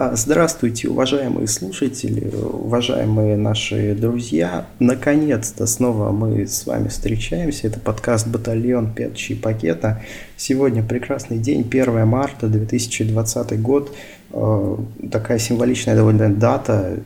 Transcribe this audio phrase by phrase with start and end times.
[0.00, 4.68] А, здравствуйте, уважаемые слушатели, уважаемые наши друзья.
[4.78, 7.66] Наконец-то снова мы с вами встречаемся.
[7.66, 10.00] Это подкаст «Батальон Петчи пакета».
[10.36, 13.92] Сегодня прекрасный день, 1 марта 2020 год.
[14.30, 14.78] А,
[15.10, 17.00] такая символичная довольно дата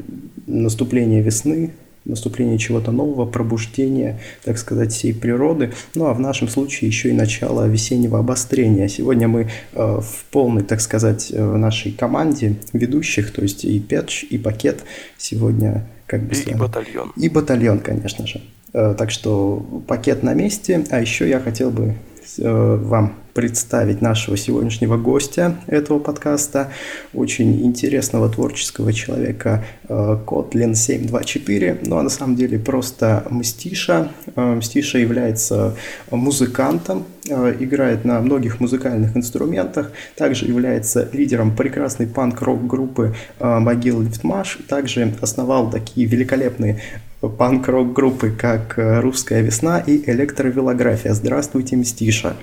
[0.47, 1.71] наступления весны,
[2.05, 5.73] наступление чего-то нового, пробуждение, так сказать, всей природы.
[5.95, 8.89] Ну а в нашем случае еще и начало весеннего обострения.
[8.89, 9.43] Сегодня мы
[9.73, 14.83] э, в полной, так сказать, э, нашей команде ведущих, то есть и Петч, и Пакет
[15.19, 16.35] сегодня как бы...
[16.35, 17.13] И, и батальон.
[17.17, 18.41] И батальон, конечно же.
[18.73, 20.85] Э, так что пакет на месте.
[20.91, 21.95] А еще я хотел бы
[22.39, 26.71] вам представить нашего сегодняшнего гостя этого подкаста,
[27.15, 34.11] очень интересного творческого человека э, Kotlin 724, ну а на самом деле просто Мстиша.
[34.37, 35.77] Э, Мстиша является
[36.11, 44.59] музыкантом, э, играет на многих музыкальных инструментах, также является лидером прекрасной панк-рок группы Могил Лифтмаш,
[44.69, 46.81] также основал такие великолепные
[47.29, 51.15] панк-рок группы, как «Русская весна» и «Электровелография».
[51.15, 52.37] Здравствуйте, Мстиша.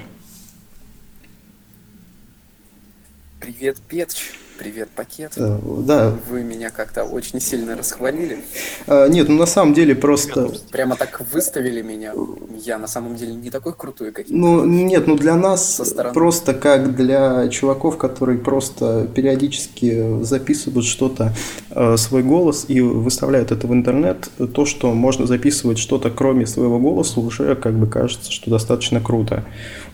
[3.40, 4.39] Привет, Петч.
[4.60, 5.32] Привет, пакет.
[5.38, 6.14] Э, да.
[6.30, 8.40] Вы меня как-то очень сильно расхвалили.
[8.88, 10.52] А, нет, ну на самом деле просто...
[10.70, 12.14] Прямо так выставили меня.
[12.62, 15.82] Я на самом деле не такой крутой, как Ну нет, ну для нас
[16.14, 21.34] просто как для чуваков, которые просто периодически записывают что-то,
[21.70, 26.80] э, свой голос и выставляют это в интернет, то, что можно записывать что-то кроме своего
[26.80, 29.46] голоса, уже как бы кажется, что достаточно круто.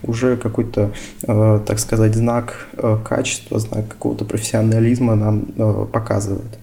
[0.06, 2.68] Уже какой-то, э, так сказать, знак
[3.04, 6.58] качества, знак какого-то профессионализма нам э, показывает.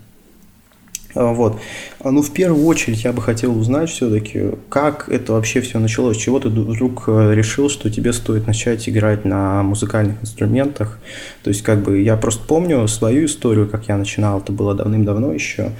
[1.15, 1.59] Вот.
[1.99, 6.17] А, ну, в первую очередь я бы хотел узнать все-таки, как это вообще все началось,
[6.17, 10.99] чего ты вдруг э, решил, что тебе стоит начать играть на музыкальных инструментах.
[11.43, 15.33] То есть, как бы, я просто помню свою историю, как я начинал, это было давным-давно
[15.33, 15.71] еще.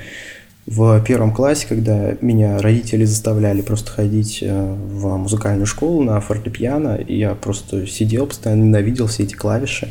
[0.65, 6.99] В первом классе, когда меня родители заставляли просто ходить э, в музыкальную школу на фортепиано,
[7.07, 9.89] я просто сидел, постоянно ненавидел все эти клавиши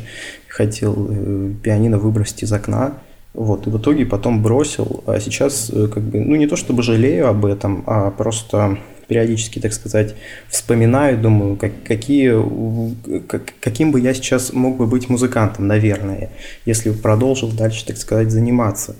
[0.53, 2.93] хотел э, пианино выбросить из окна,
[3.33, 6.83] вот, и в итоге потом бросил, а сейчас э, как бы, ну не то чтобы
[6.83, 10.13] жалею об этом, а просто периодически, так сказать,
[10.49, 16.29] вспоминаю, думаю, как, какие, как, каким бы я сейчас мог бы быть музыкантом, наверное,
[16.65, 18.95] если продолжил дальше, так сказать, заниматься.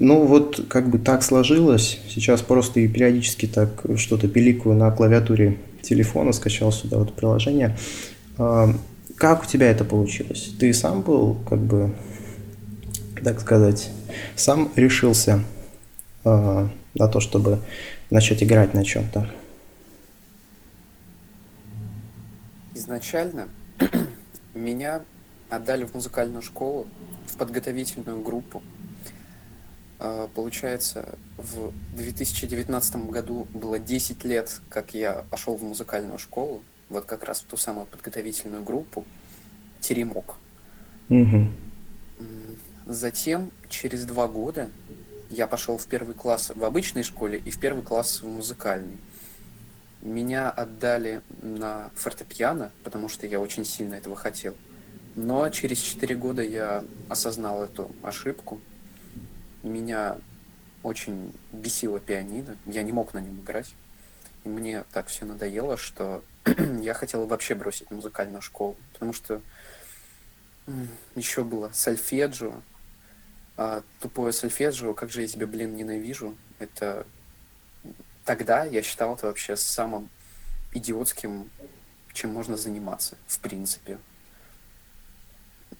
[0.00, 5.58] Ну вот как бы так сложилось, сейчас просто и периодически так что-то пиликаю на клавиатуре
[5.82, 7.76] телефона, скачал сюда вот приложение.
[8.36, 8.72] А,
[9.16, 10.52] как у тебя это получилось?
[10.60, 11.92] Ты сам был, как бы,
[13.24, 13.90] так сказать,
[14.36, 15.42] сам решился
[16.24, 17.58] э, на то, чтобы
[18.10, 19.28] начать играть на чем-то?
[22.76, 23.48] Изначально
[24.54, 25.02] меня
[25.50, 26.86] отдали в музыкальную школу,
[27.26, 28.62] в подготовительную группу.
[29.98, 37.04] А, получается, в 2019 году было 10 лет, как я пошел в музыкальную школу вот
[37.04, 39.04] как раз в ту самую подготовительную группу
[39.80, 40.36] «Теремок».
[41.10, 41.48] Угу.
[42.86, 44.70] Затем, через два года,
[45.30, 48.96] я пошел в первый класс в обычной школе и в первый класс в музыкальный.
[50.00, 54.54] Меня отдали на фортепиано, потому что я очень сильно этого хотел.
[55.16, 58.60] Но через четыре года я осознал эту ошибку.
[59.62, 60.18] Меня
[60.82, 63.74] очень бесило пианино, я не мог на нем играть.
[64.44, 66.22] И мне так все надоело, что
[66.80, 69.42] я хотел вообще бросить музыкальную школу, потому что
[71.14, 72.60] еще было сольфеджио,
[73.56, 76.36] а, тупое сольфеджио, как же я тебя, блин, ненавижу.
[76.58, 77.06] Это
[78.24, 80.10] тогда я считал это вообще самым
[80.72, 81.50] идиотским,
[82.12, 83.98] чем можно заниматься, в принципе.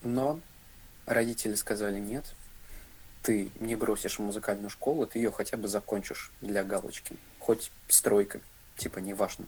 [0.01, 0.39] Но
[1.05, 2.35] родители сказали нет,
[3.23, 8.41] ты не бросишь музыкальную школу, ты ее хотя бы закончишь для галочки, хоть стройкой,
[8.77, 9.45] типа неважно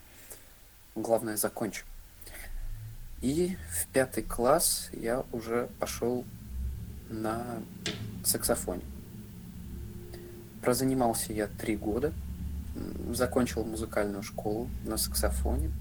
[0.95, 1.85] главное закончу.
[3.21, 6.25] И в пятый класс я уже пошел
[7.09, 7.61] на
[8.23, 8.81] саксофоне.
[10.61, 12.13] Прозанимался я три года,
[13.11, 15.71] закончил музыкальную школу на саксофоне.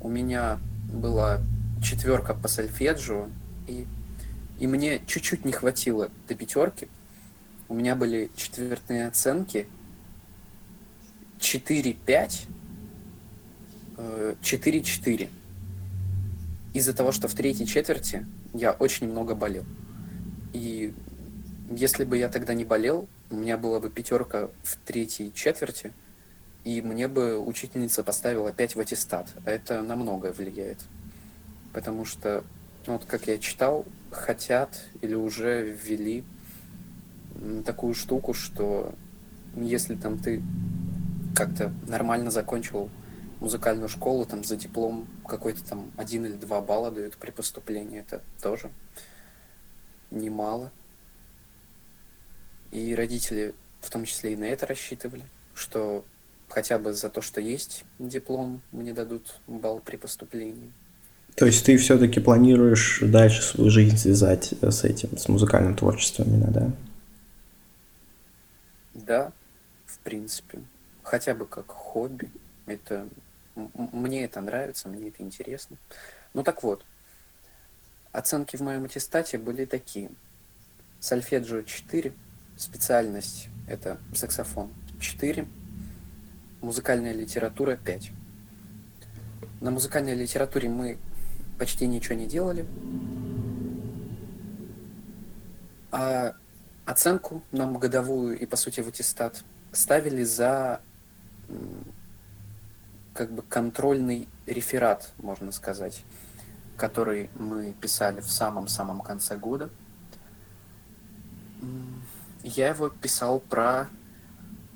[0.00, 0.58] У меня
[0.92, 1.40] была
[1.82, 3.28] четверка по сольфеджио,
[3.66, 3.86] и,
[4.58, 6.88] и мне чуть-чуть не хватило до пятерки.
[7.72, 9.66] У меня были четвертные оценки
[11.38, 12.46] 4-5
[13.96, 15.30] 4-4.
[16.74, 19.64] Из-за того, что в третьей четверти я очень много болел.
[20.52, 20.92] И
[21.70, 25.94] если бы я тогда не болел, у меня была бы пятерка в третьей четверти,
[26.64, 29.32] и мне бы учительница поставила 5 в аттестат.
[29.46, 30.80] Это на многое влияет.
[31.72, 32.44] Потому что,
[32.84, 36.22] вот как я читал, хотят или уже ввели
[37.64, 38.94] такую штуку, что
[39.56, 40.42] если там ты
[41.34, 42.90] как-то нормально закончил
[43.40, 48.22] музыкальную школу, там за диплом какой-то там один или два балла дают при поступлении, это
[48.40, 48.70] тоже
[50.10, 50.70] немало.
[52.70, 55.24] И родители в том числе и на это рассчитывали,
[55.54, 56.04] что
[56.48, 60.72] хотя бы за то, что есть диплом, мне дадут балл при поступлении.
[61.34, 66.48] То есть ты все-таки планируешь дальше свою жизнь связать с этим, с музыкальным творчеством именно,
[66.48, 66.70] да?
[69.04, 69.32] Да,
[69.86, 70.60] в принципе.
[71.02, 72.30] Хотя бы как хобби.
[72.66, 73.08] Это
[73.54, 75.76] мне это нравится, мне это интересно.
[76.34, 76.84] Ну так вот,
[78.12, 80.10] оценки в моем аттестате были такие.
[81.00, 82.12] Сольфеджио 4,
[82.56, 85.46] специальность это саксофон 4,
[86.60, 88.12] музыкальная литература 5.
[89.60, 90.98] На музыкальной литературе мы
[91.58, 92.66] почти ничего не делали.
[95.90, 96.34] А
[96.92, 99.42] оценку нам годовую и, по сути, в аттестат
[99.72, 100.80] ставили за
[103.14, 106.04] как бы контрольный реферат, можно сказать,
[106.76, 109.70] который мы писали в самом-самом конце года.
[112.42, 113.88] Я его писал про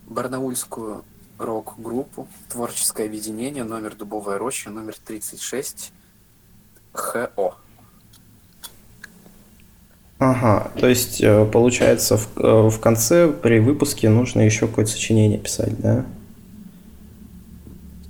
[0.06, 1.04] барнаульскую
[1.38, 5.92] рок-группу «Творческое объединение», номер «Дубовая роща», номер 36,
[6.92, 7.56] ХО.
[10.18, 15.38] Ага, то есть, э, получается, в, э, в конце при выпуске нужно еще какое-то сочинение
[15.38, 16.06] писать, да?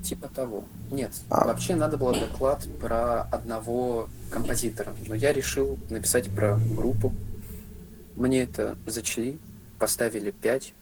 [0.05, 0.65] Типа того.
[0.93, 1.47] Нет, а.
[1.47, 7.13] вообще надо было доклад про одного композитора, но я решил написать про группу.
[8.15, 9.39] Мне это зачли,
[9.81, 10.75] поставили 5,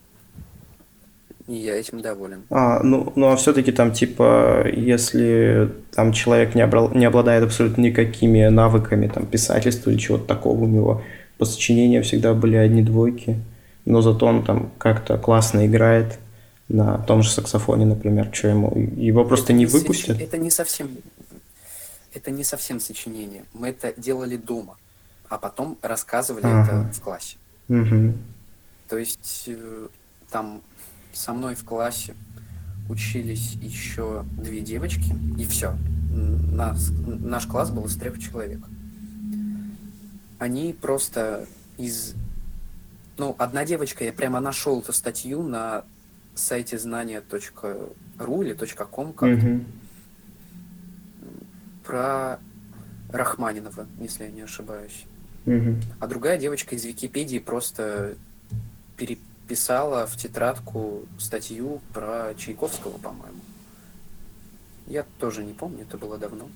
[1.47, 2.45] и я этим доволен.
[2.51, 7.83] А, ну, ну а все-таки там, типа, если там человек не, обрал, не обладает абсолютно
[7.83, 11.03] никакими навыками там, писательства или чего-то такого у него,
[11.39, 13.39] по сочинениям всегда были одни двойки,
[13.85, 16.19] но зато он там как-то классно играет
[16.69, 20.21] на том же саксофоне, например, что ему, его просто не выпустят?
[20.21, 20.89] Это не совсем,
[22.15, 23.45] это не совсем сочинение.
[23.53, 24.77] Мы это делали дома,
[25.29, 26.63] а потом рассказывали ага.
[26.63, 27.37] это в классе.
[27.69, 28.15] Угу.
[28.89, 29.89] То есть э,
[30.31, 30.63] там
[31.15, 32.15] со мной в классе
[32.89, 35.77] учились еще две девочки, и все.
[36.11, 38.61] Нас, наш класс был из трех человек.
[40.39, 41.47] Они просто
[41.79, 42.15] из...
[43.17, 45.85] Ну, одна девочка, я прямо нашел эту статью на
[46.35, 49.65] сайте знания.ру или .com как mm-hmm.
[51.85, 52.39] про
[53.11, 55.05] Рахманинова, если я не ошибаюсь.
[55.47, 55.83] Mm-hmm.
[56.01, 58.17] А другая девочка из Википедии просто
[58.97, 59.19] пере
[59.49, 63.41] писала в тетрадку статью про Чайковского, по-моему.
[64.87, 66.49] Я тоже не помню, это было давно.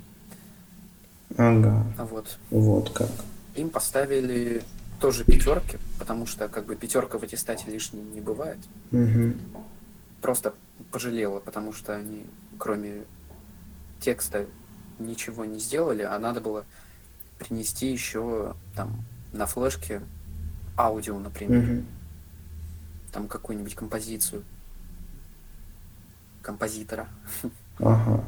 [1.37, 1.85] Ага.
[1.99, 2.39] А вот.
[2.51, 3.11] Вот как.
[3.55, 4.63] Им поставили
[5.01, 8.59] тоже пятерки, потому что как бы пятерка в аттестате лишней не бывает.
[8.93, 9.35] Угу.
[10.23, 10.55] Просто
[10.91, 12.25] пожалела, потому что они,
[12.59, 13.05] кроме
[14.01, 14.47] текста,
[14.99, 16.65] ничего не сделали, а надо было
[17.39, 20.03] принести еще там на флешке
[20.77, 21.63] аудио, например.
[21.63, 21.85] Угу
[23.13, 24.45] там какую-нибудь композицию
[26.43, 27.09] композитора.
[27.79, 28.25] Ага.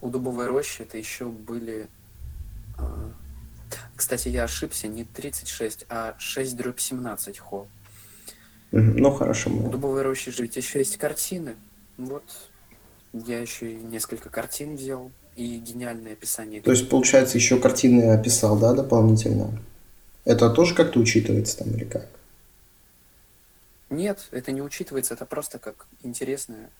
[0.00, 1.88] У Дубовой рощи это еще были...
[2.78, 3.10] А,
[3.96, 7.66] кстати, я ошибся, не 36, а 6 дробь 17 хо.
[8.72, 9.50] Ну, хорошо.
[9.50, 11.56] У Дубовой рощи же ведь еще есть картины.
[11.96, 12.24] Вот.
[13.12, 16.60] Я еще и несколько картин взял и гениальное описание.
[16.60, 19.58] То есть, получается, еще картины описал, да, дополнительно?
[20.24, 22.08] Это тоже как-то учитывается там или как?
[23.90, 26.70] Нет, это не учитывается, это просто как интересная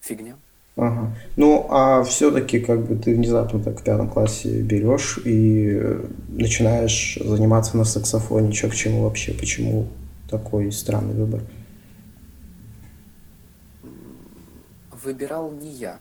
[0.00, 0.36] фигня.
[0.76, 1.14] Ага.
[1.36, 5.98] Ну, а все-таки как бы ты внезапно так в пятом классе берешь и
[6.28, 8.52] начинаешь заниматься на саксофоне.
[8.52, 9.32] Че к чему вообще?
[9.32, 9.88] Почему
[10.28, 11.42] такой странный выбор?
[15.02, 15.98] Выбирал не я.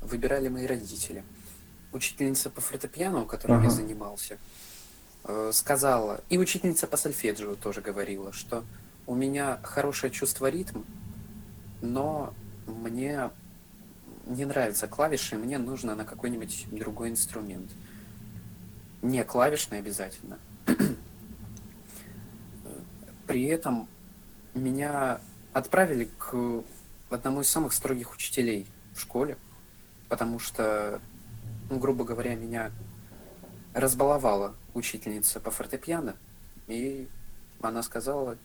[0.00, 1.22] Выбирали мои родители.
[1.92, 3.64] Учительница по фортепиано, у которой ага.
[3.64, 4.38] я занимался,
[5.24, 8.64] э, сказала, и учительница по сольфеджио тоже говорила, что
[9.06, 10.84] у меня хорошее чувство ритма,
[11.80, 12.34] но
[12.66, 13.30] мне
[14.26, 17.70] не нравятся клавиши, мне нужно на какой-нибудь другой инструмент.
[19.02, 20.38] Не клавишный обязательно.
[23.26, 23.88] При этом
[24.54, 25.20] меня
[25.52, 26.64] отправили к
[27.10, 29.38] одному из самых строгих учителей в школе,
[30.08, 31.00] потому что,
[31.70, 32.72] ну, грубо говоря, меня
[33.74, 36.16] разбаловала учительница по фортепиано,
[36.66, 37.08] и
[37.60, 38.36] она сказала,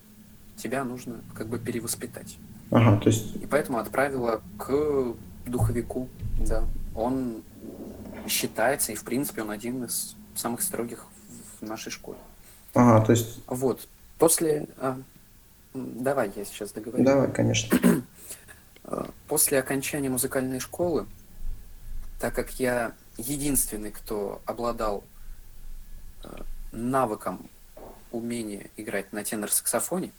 [0.62, 2.38] тебя нужно как бы перевоспитать.
[2.72, 3.36] Ага, то есть...
[3.36, 5.16] И поэтому отправила к
[5.46, 6.08] духовику,
[6.40, 6.64] да.
[6.96, 7.44] Он
[8.28, 11.06] считается, и в принципе он один из самых строгих
[11.60, 12.20] в нашей школе.
[12.74, 13.44] Ага, то есть...
[13.48, 13.88] Вот.
[14.18, 14.68] После...
[14.78, 14.98] А,
[15.74, 17.04] Давай я сейчас договорю.
[17.04, 17.78] Давай, конечно.
[19.28, 21.06] После окончания музыкальной школы,
[22.20, 25.04] так как я единственный, кто обладал
[26.24, 26.28] э,
[26.74, 27.50] навыком
[28.12, 30.12] умения играть на тенор-саксофоне,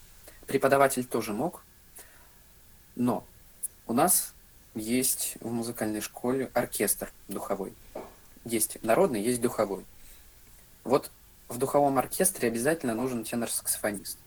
[0.47, 1.65] преподаватель тоже мог,
[2.97, 3.25] но
[3.87, 4.35] у нас
[4.75, 7.75] есть в музыкальной школе оркестр духовой.
[8.45, 9.85] Есть народный, есть духовой.
[10.85, 11.11] Вот
[11.49, 14.19] в духовом оркестре обязательно нужен тенор-саксофонист.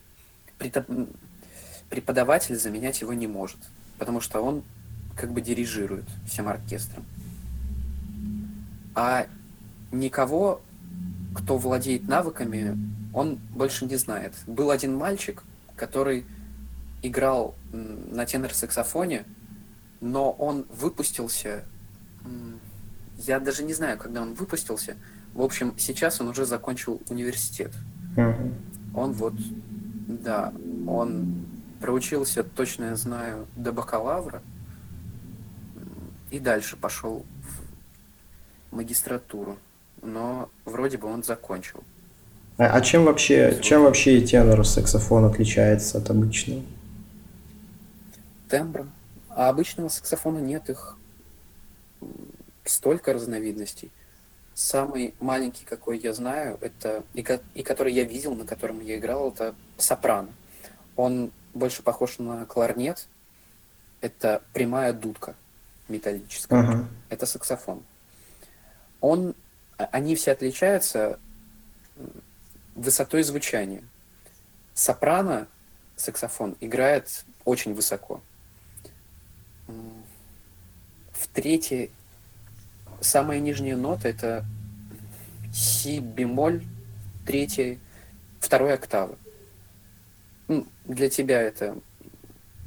[1.89, 3.59] Преподаватель заменять его не может,
[3.97, 4.63] потому что он
[5.15, 7.05] как бы дирижирует всем оркестром.
[8.93, 9.27] А
[9.91, 10.61] никого,
[11.35, 12.77] кто владеет навыками,
[13.13, 14.33] он больше не знает.
[14.47, 15.43] Был один мальчик,
[15.75, 16.25] который
[17.01, 19.25] играл на тенор-саксофоне,
[20.01, 21.65] но он выпустился,
[23.17, 24.95] я даже не знаю, когда он выпустился.
[25.33, 27.73] В общем, сейчас он уже закончил университет.
[28.15, 28.53] Uh-huh.
[28.93, 29.33] Он вот,
[30.07, 30.53] да,
[30.87, 31.45] он
[31.81, 34.41] проучился, точно я знаю, до бакалавра
[36.31, 37.25] и дальше пошел
[38.71, 39.57] в магистратуру.
[40.01, 41.83] Но вроде бы он закончил.
[42.57, 46.63] А, а чем вообще, чем вообще тенор саксофон отличается от обычного?
[48.49, 48.91] Тембром.
[49.29, 50.97] А обычного саксофона нет, их
[52.63, 53.91] столько разновидностей.
[54.53, 59.29] Самый маленький, какой я знаю, это и, и который я видел, на котором я играл,
[59.29, 60.29] это сопрано.
[60.95, 63.07] Он больше похож на кларнет.
[63.99, 65.35] Это прямая дудка
[65.89, 66.63] металлическая.
[66.63, 66.85] Uh-huh.
[67.09, 67.83] Это саксофон.
[69.01, 69.35] Он,
[69.77, 71.19] а, они все отличаются
[72.75, 73.83] высотой звучания.
[74.73, 75.47] Сопрано
[75.95, 78.21] саксофон играет очень высоко
[81.17, 81.91] в третьей,
[83.01, 84.45] самая нижняя нота это
[85.53, 86.63] си бемоль
[87.25, 87.79] третьей,
[88.39, 89.15] второй октавы.
[90.47, 91.75] Ну, для тебя это,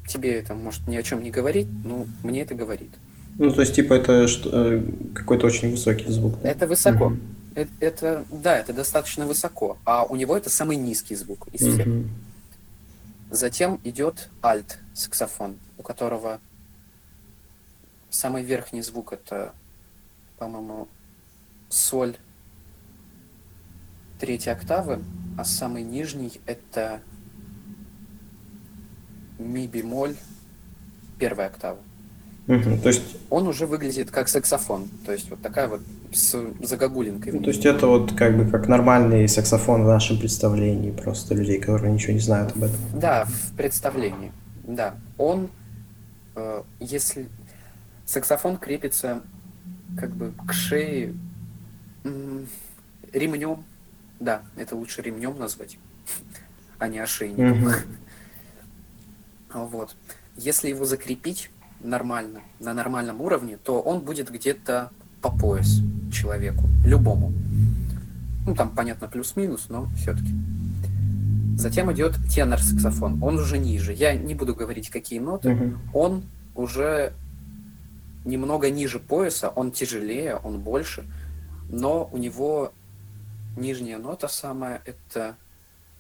[0.09, 2.91] тебе это может ни о чем не говорить, но мне это говорит.
[3.39, 4.83] Ну, то есть, типа, это что, э,
[5.15, 6.41] какой-то очень высокий звук.
[6.43, 6.49] Да?
[6.49, 7.07] Это высоко.
[7.07, 7.17] Угу.
[7.59, 9.79] Это, это, да, это достаточно высоко.
[9.85, 11.87] А у него это самый низкий звук из всех.
[11.87, 12.05] Угу.
[13.31, 16.41] Затем идет альт саксофон, у которого
[18.11, 19.55] Самый верхний звук это,
[20.39, 20.89] по-моему,
[21.69, 22.17] соль
[24.19, 25.05] третьей октавы,
[25.37, 27.03] а самый нижний это
[29.39, 30.17] ми бемоль
[31.19, 31.79] первая октава.
[32.49, 33.03] Угу, то есть...
[33.31, 37.33] Он уже выглядит как саксофон, то есть вот такая вот с загогулинкой.
[37.33, 41.61] Ну, то есть это вот как бы как нормальный саксофон в нашем представлении, просто людей,
[41.61, 42.77] которые ничего не знают об этом.
[42.95, 44.33] Да, в представлении,
[44.67, 44.95] да.
[45.19, 45.51] Он,
[46.37, 47.29] э, если
[48.09, 49.21] Саксофон крепится
[49.99, 51.15] как бы к шее
[53.13, 53.65] ремнем.
[54.19, 55.79] Да, это лучше ремнем назвать,
[56.79, 57.71] а не ошейником.
[59.53, 59.95] Вот.
[60.37, 61.51] Если его закрепить
[61.81, 65.81] нормально, на нормальном уровне, то он будет где-то по пояс
[66.13, 67.33] человеку, любому.
[68.47, 70.33] Ну, там, понятно, плюс-минус, но все-таки.
[71.57, 73.23] Затем идет тенор-саксофон.
[73.23, 73.93] Он уже ниже.
[73.93, 75.51] Я не буду говорить, какие ноты.
[75.51, 75.77] Uh-huh.
[75.93, 76.23] Он
[76.55, 77.13] уже
[78.25, 81.05] немного ниже пояса, он тяжелее, он больше,
[81.69, 82.73] но у него
[83.57, 85.37] нижняя нота самая это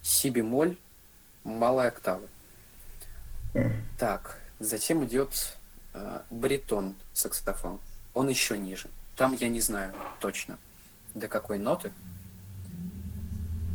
[0.02, 0.76] си бемоль,
[1.44, 2.22] малая октава.
[3.98, 5.57] Так, затем идет
[5.98, 7.78] э, баритон саксофон.
[8.14, 8.88] Он еще ниже.
[9.16, 10.58] Там я не знаю точно,
[11.14, 11.92] до какой ноты,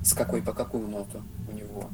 [0.04, 1.90] с какой по какую ноту у него.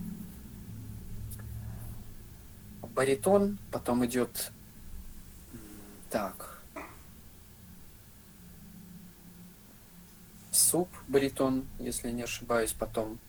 [2.96, 4.52] Баритон, потом идет
[6.10, 6.60] так.
[10.52, 13.20] Суп, баритон, если не ошибаюсь, потом.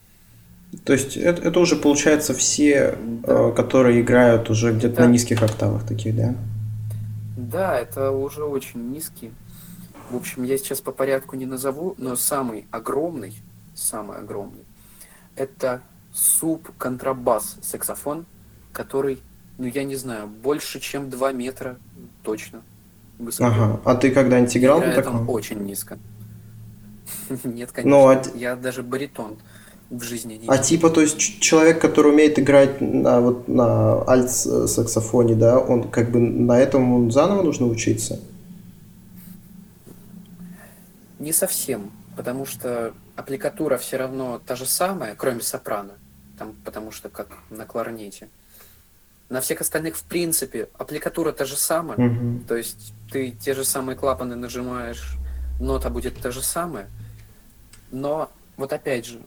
[0.83, 3.49] То есть это, это уже получается все, да.
[3.49, 5.05] э, которые играют уже где-то да.
[5.05, 6.35] на низких октавах таких, да?
[7.37, 9.31] Да, это уже очень низкий.
[10.09, 13.41] В общем, я сейчас по порядку не назову, но самый огромный,
[13.73, 14.65] самый огромный,
[15.35, 15.81] это
[16.13, 18.25] суп контрабас саксофон,
[18.73, 19.21] который,
[19.57, 21.77] ну я не знаю, больше чем 2 метра
[22.23, 22.61] точно
[23.17, 23.49] высоко.
[23.49, 23.81] Ага.
[23.85, 25.29] А ты когда-нибудь играл на таком?
[25.29, 25.97] очень низко.
[27.43, 27.97] Нет, конечно.
[27.97, 28.21] Ну, а...
[28.35, 29.37] Я даже баритон
[29.91, 35.35] в жизни не А типа, то есть человек, который умеет играть на вот на альт-саксофоне,
[35.35, 38.19] да, он как бы на этом он заново нужно учиться?
[41.19, 45.93] Не совсем, потому что аппликатура все равно та же самая, кроме сопрано,
[46.39, 48.29] там, потому что как на кларнете.
[49.29, 51.97] На всех остальных, в принципе, аппликатура та же самая.
[51.97, 52.47] Mm-hmm.
[52.47, 55.15] То есть ты те же самые клапаны нажимаешь,
[55.59, 56.89] нота будет та же самая.
[57.91, 59.19] Но вот опять же,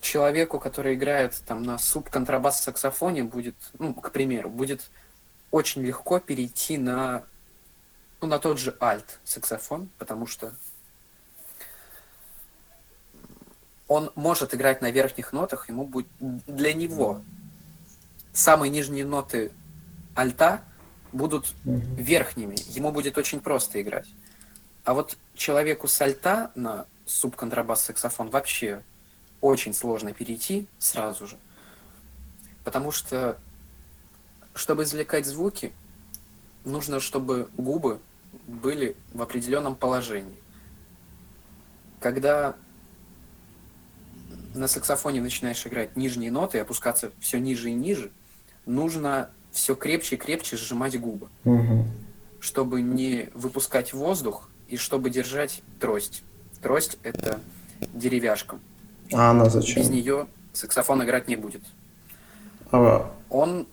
[0.00, 4.90] человеку, который играет там на суб-контрабас саксофоне, будет, ну, к примеру, будет
[5.50, 7.24] очень легко перейти на,
[8.20, 10.52] ну, на тот же альт саксофон, потому что
[13.86, 17.22] он может играть на верхних нотах, ему будет для него
[18.32, 19.50] самые нижние ноты
[20.14, 20.62] альта
[21.12, 24.08] будут верхними, ему будет очень просто играть.
[24.84, 28.82] А вот человеку с альта на субконтрабас саксофон вообще
[29.40, 31.38] очень сложно перейти сразу же,
[32.64, 33.38] потому что
[34.54, 35.72] чтобы извлекать звуки,
[36.64, 38.00] нужно, чтобы губы
[38.46, 40.38] были в определенном положении.
[42.00, 42.56] Когда
[44.54, 48.10] на саксофоне начинаешь играть нижние ноты и опускаться все ниже и ниже,
[48.66, 51.86] нужно все крепче и крепче сжимать губы, угу.
[52.40, 56.22] чтобы не выпускать воздух и чтобы держать трость.
[56.62, 57.40] Трость это
[57.94, 58.58] деревяшка.
[59.12, 59.82] А она зачем?
[59.82, 61.62] Без нее саксофон играть не будет.
[62.70, 63.10] А...
[63.30, 63.66] Он,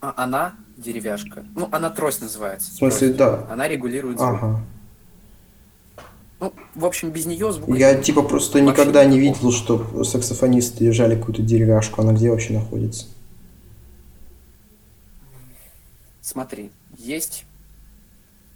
[0.00, 1.44] а, она деревяшка.
[1.54, 2.70] Ну, она трость называется.
[2.70, 3.18] В смысле, трость.
[3.18, 3.46] да.
[3.52, 4.34] Она регулирует звук.
[4.34, 4.60] Ага.
[6.40, 7.76] Ну, в общем, без нее звук...
[7.76, 12.00] Я типа просто никогда не видел, что саксофонисты держали какую-то деревяшку.
[12.00, 13.06] Она где вообще находится?
[16.22, 17.44] Смотри, есть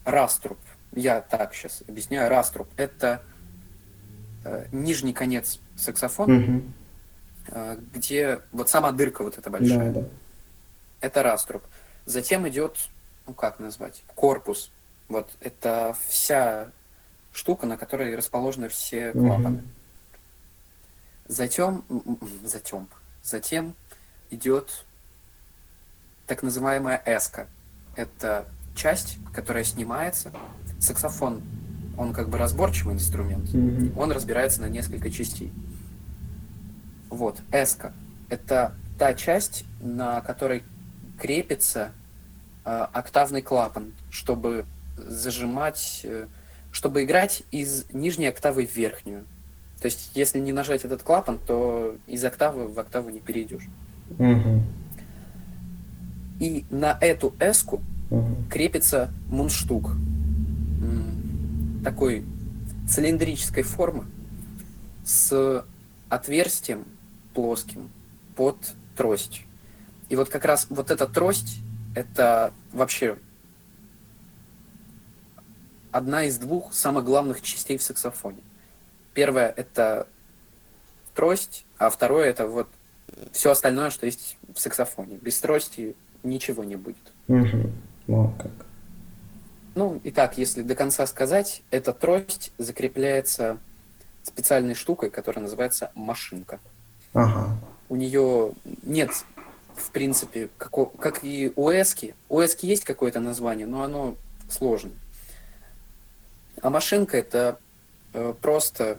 [0.04, 0.58] раструб.
[0.94, 2.30] Я так сейчас объясняю.
[2.30, 3.20] Раструб– это
[4.72, 6.62] нижний конец саксофона, угу.
[7.48, 9.92] э, где вот сама дырка вот эта большая.
[9.92, 10.08] Да, да.
[11.00, 11.62] Это раструб.
[12.06, 12.78] Затем идет,
[13.26, 14.70] ну как назвать, корпус.
[15.08, 16.70] Вот это вся
[17.32, 19.58] штука, на которой расположены все клапаны.
[19.58, 19.64] Угу.
[21.26, 21.84] Затем,
[22.42, 22.88] затем,
[23.22, 23.74] затем
[24.30, 24.84] идет
[26.26, 27.48] так называемая эска.
[27.96, 30.32] Это часть, которая снимается.
[30.80, 31.42] Саксофон,
[31.96, 33.48] он как бы разборчивый инструмент.
[33.50, 33.98] Mm-hmm.
[33.98, 35.52] Он разбирается на несколько частей.
[37.10, 37.92] Вот, эска.
[38.28, 40.62] Это та часть, на которой
[41.18, 41.92] крепится
[42.64, 44.64] э, октавный клапан, чтобы
[44.96, 46.26] зажимать э,
[46.74, 49.24] чтобы играть из нижней октавы в верхнюю.
[49.80, 53.68] То есть, если не нажать этот клапан, то из октавы в октаву не перейдешь.
[54.18, 54.62] Угу.
[56.40, 58.36] И на эту эску угу.
[58.50, 59.92] крепится мундштук
[61.84, 62.24] такой
[62.88, 64.06] цилиндрической формы
[65.04, 65.64] с
[66.08, 66.84] отверстием
[67.34, 67.90] плоским
[68.36, 68.56] под
[68.96, 69.42] трость.
[70.08, 71.58] И вот как раз вот эта трость,
[71.94, 73.18] это вообще
[75.92, 78.42] одна из двух самых главных частей в саксофоне.
[79.12, 80.08] Первое– это
[81.14, 82.68] трость, а второе– это вот
[83.32, 85.16] все остальное, что есть в саксофоне.
[85.16, 87.12] Без трости ничего не будет.
[87.28, 87.70] Угу.
[88.08, 88.66] Ну, как.
[89.74, 93.58] Ну, итак, если до конца сказать, эта трость закрепляется
[94.22, 96.60] специальной штукой, которая называется машинка.
[97.12, 97.56] Ага.
[97.88, 99.10] У нее нет,
[99.74, 102.14] в принципе, как, как и у эски.
[102.28, 104.16] У эски есть какое-то название, но оно
[104.48, 104.94] сложное.
[106.62, 107.58] А машинка это
[108.12, 108.98] э, просто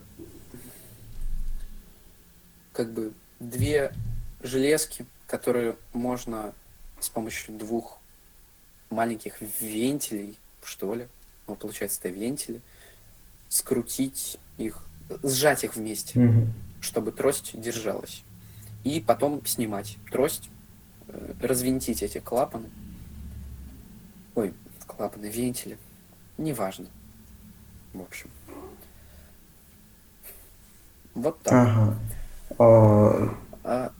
[2.74, 3.94] как бы две
[4.44, 6.54] железки, которые можно
[7.00, 7.98] с помощью двух
[8.90, 11.08] маленьких вентилей, что ли,
[11.47, 12.62] ну, получается, это вентили,
[13.49, 14.84] скрутить их,
[15.23, 16.47] сжать их вместе, угу.
[16.82, 18.23] чтобы трость держалась.
[18.84, 20.49] И потом снимать трость,
[21.08, 22.69] э, развинтить эти клапаны.
[24.36, 24.54] Ой,
[24.88, 25.78] клапаны, вентили.
[26.38, 26.88] Неважно
[27.95, 28.30] в общем.
[31.13, 31.54] Вот так.
[31.54, 31.97] Ага.
[32.60, 33.36] А...
[33.63, 33.91] А,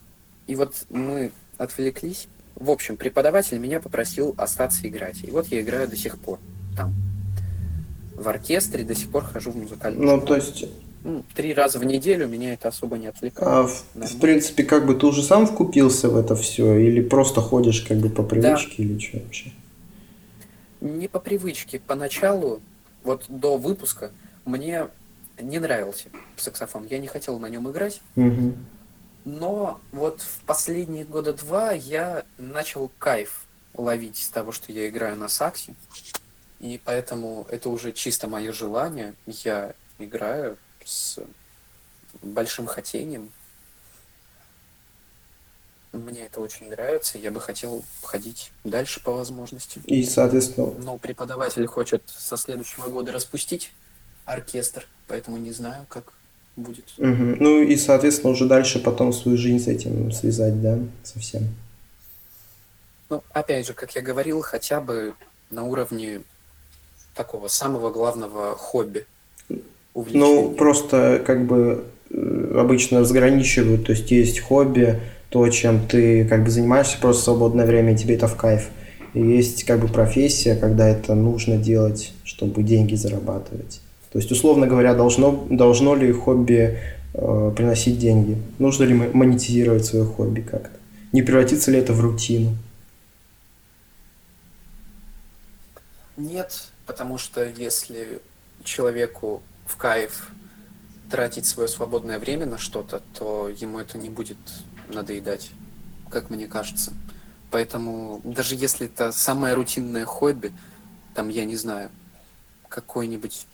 [0.48, 2.28] и вот мы отвлеклись.
[2.56, 5.24] В общем, преподаватель меня попросил остаться играть.
[5.24, 6.40] И вот я играю до сих пор
[6.76, 6.94] там.
[8.16, 10.28] В оркестре до сих пор хожу в музыкальную Ну, школу.
[10.28, 10.66] то есть...
[11.04, 13.48] Ну, три раза в неделю меня это особо не отвлекает.
[13.48, 17.42] А, в, в принципе, как бы ты уже сам вкупился в это все, или просто
[17.42, 18.84] ходишь как бы по привычке, да.
[18.84, 19.52] или что вообще?
[20.82, 21.80] Не по привычке.
[21.80, 22.60] Поначалу
[23.04, 24.12] вот до выпуска
[24.46, 24.88] мне
[25.40, 26.06] не нравился
[26.38, 26.88] саксофон.
[26.90, 28.02] Я не хотел на нем играть.
[28.16, 28.54] Угу.
[29.26, 35.18] Но вот в последние года два я начал кайф ловить с того, что я играю
[35.18, 35.76] на саксе.
[36.60, 39.14] И поэтому это уже чисто мое желание.
[39.26, 41.20] Я играю с
[42.22, 43.32] большим хотением.
[45.92, 49.80] Мне это очень нравится, я бы хотел ходить дальше по возможности.
[49.86, 50.72] И, соответственно...
[50.72, 53.72] Но преподаватель хочет со следующего года распустить
[54.26, 56.12] оркестр, поэтому не знаю, как
[56.58, 56.86] будет.
[56.98, 57.38] Угу.
[57.40, 61.44] Ну и, соответственно, уже дальше потом свою жизнь с этим связать, да, совсем.
[63.10, 65.14] Ну, опять же, как я говорил, хотя бы
[65.50, 66.24] на уровне
[67.16, 69.06] такого самого главного хобби.
[69.94, 75.00] Ну, просто как бы э, обычно разграничивают, то есть есть хобби,
[75.30, 78.68] то, чем ты как бы занимаешься просто в свободное время, и тебе это в кайф.
[79.14, 83.80] И есть как бы профессия, когда это нужно делать, чтобы деньги зарабатывать.
[84.12, 86.80] То есть, условно говоря, должно, должно ли хобби
[87.14, 88.38] э, приносить деньги?
[88.60, 90.78] Нужно ли монетизировать свое хобби как-то?
[91.14, 92.58] Не превратится ли это в рутину?
[96.18, 98.22] Нет, потому что если
[98.64, 100.30] человеку в кайф
[101.10, 104.38] тратить свое свободное время на что-то, то ему это не будет
[104.88, 105.52] надоедать,
[106.10, 106.94] как мне кажется.
[107.52, 110.52] Поэтому даже если это самое рутинное хобби,
[111.14, 111.90] там, я не знаю,
[112.68, 113.48] какое-нибудь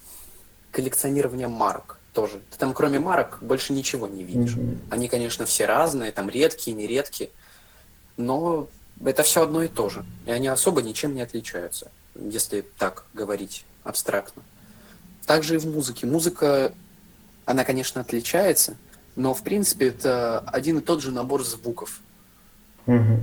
[0.71, 2.41] коллекционирование марок тоже.
[2.49, 4.55] Ты там кроме марок больше ничего не видишь.
[4.55, 4.77] Mm-hmm.
[4.89, 7.29] Они, конечно, все разные, там редкие, нередкие,
[8.17, 8.67] но
[9.03, 10.05] это все одно и то же.
[10.25, 11.91] И они особо ничем не отличаются,
[12.29, 14.43] если так говорить абстрактно.
[15.25, 16.05] Также и в музыке.
[16.05, 16.73] Музыка,
[17.45, 18.75] она, конечно, отличается,
[19.15, 21.99] но, в принципе, это один и тот же набор звуков.
[22.85, 23.19] Mm-hmm.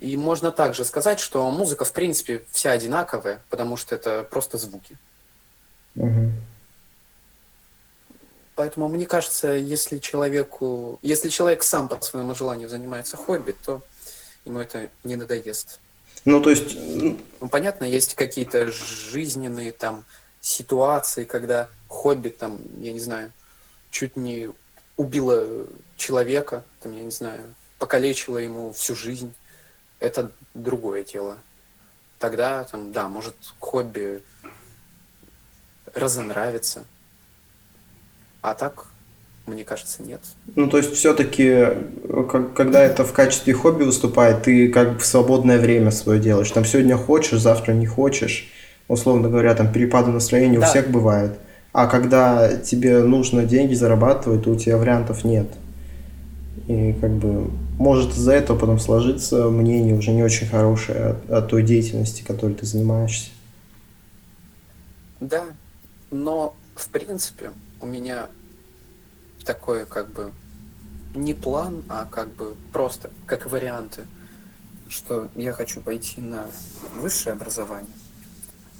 [0.00, 4.96] И можно также сказать, что музыка, в принципе, вся одинаковая, потому что это просто звуки.
[5.94, 6.32] Угу.
[8.54, 13.82] Поэтому мне кажется, если человеку, если человек сам по своему желанию занимается хобби, то
[14.46, 15.80] ему это не надоест.
[16.24, 16.76] Ну, то есть...
[16.76, 17.18] Ну,
[17.50, 20.04] понятно, есть какие-то жизненные там
[20.40, 23.32] ситуации, когда хобби там, я не знаю,
[23.90, 24.50] чуть не
[24.96, 29.34] убило человека, там, я не знаю, покалечило ему всю жизнь
[30.00, 31.38] это другое дело.
[32.18, 34.22] Тогда, там, да, может хобби
[35.94, 36.84] разонравится.
[38.42, 38.86] А так,
[39.50, 40.20] мне кажется, нет.
[40.54, 41.68] Ну, то есть, все-таки,
[42.54, 46.50] когда это в качестве хобби выступает, ты как бы в свободное время свое делаешь.
[46.50, 48.48] Там сегодня хочешь, завтра не хочешь.
[48.88, 50.66] Условно говоря, там перепады настроения да.
[50.66, 51.38] у всех бывает.
[51.72, 55.46] А когда тебе нужно деньги зарабатывать, то у тебя вариантов нет.
[56.66, 61.42] И как бы может из-за этого потом сложиться мнение уже не очень хорошее о, о
[61.42, 63.30] той деятельности, которой ты занимаешься.
[65.20, 65.44] Да,
[66.10, 68.26] но в принципе у меня
[69.44, 70.32] такое как бы
[71.14, 74.06] не план, а как бы просто как варианты,
[74.88, 76.46] что я хочу пойти на
[76.96, 77.94] высшее образование.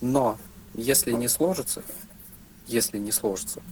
[0.00, 0.38] Но
[0.74, 1.82] если не сложится,
[2.66, 3.62] если не сложится,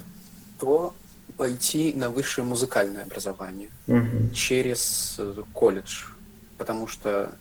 [0.58, 0.94] то
[1.36, 4.34] пойти на высшее музыкальное образование угу.
[4.34, 6.06] через э, колледж.
[6.56, 7.32] Потому что,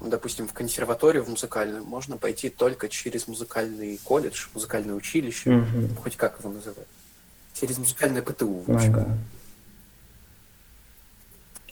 [0.00, 5.94] допустим, в консерваторию, в музыкальную, можно пойти только через музыкальный колледж, музыкальное училище, угу.
[6.02, 6.88] хоть как его называют.
[7.58, 8.64] Через музыкальное ПТУ.
[8.68, 9.18] Ага.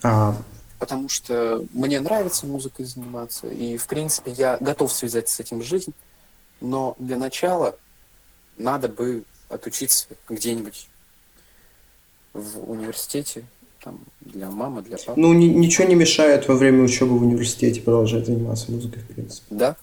[0.03, 0.37] А...
[0.79, 5.95] Потому что мне нравится музыкой заниматься, и, в принципе, я готов связать с этим жизнь,
[6.61, 7.77] но для начала
[8.59, 10.89] надо бы отучиться где-нибудь
[12.35, 13.45] в университете,
[13.83, 15.19] там, для мамы, для папы.
[15.19, 19.47] Ну, ни, ничего не мешает во время учебы в университете продолжать заниматься музыкой, в принципе.
[19.51, 19.77] Да.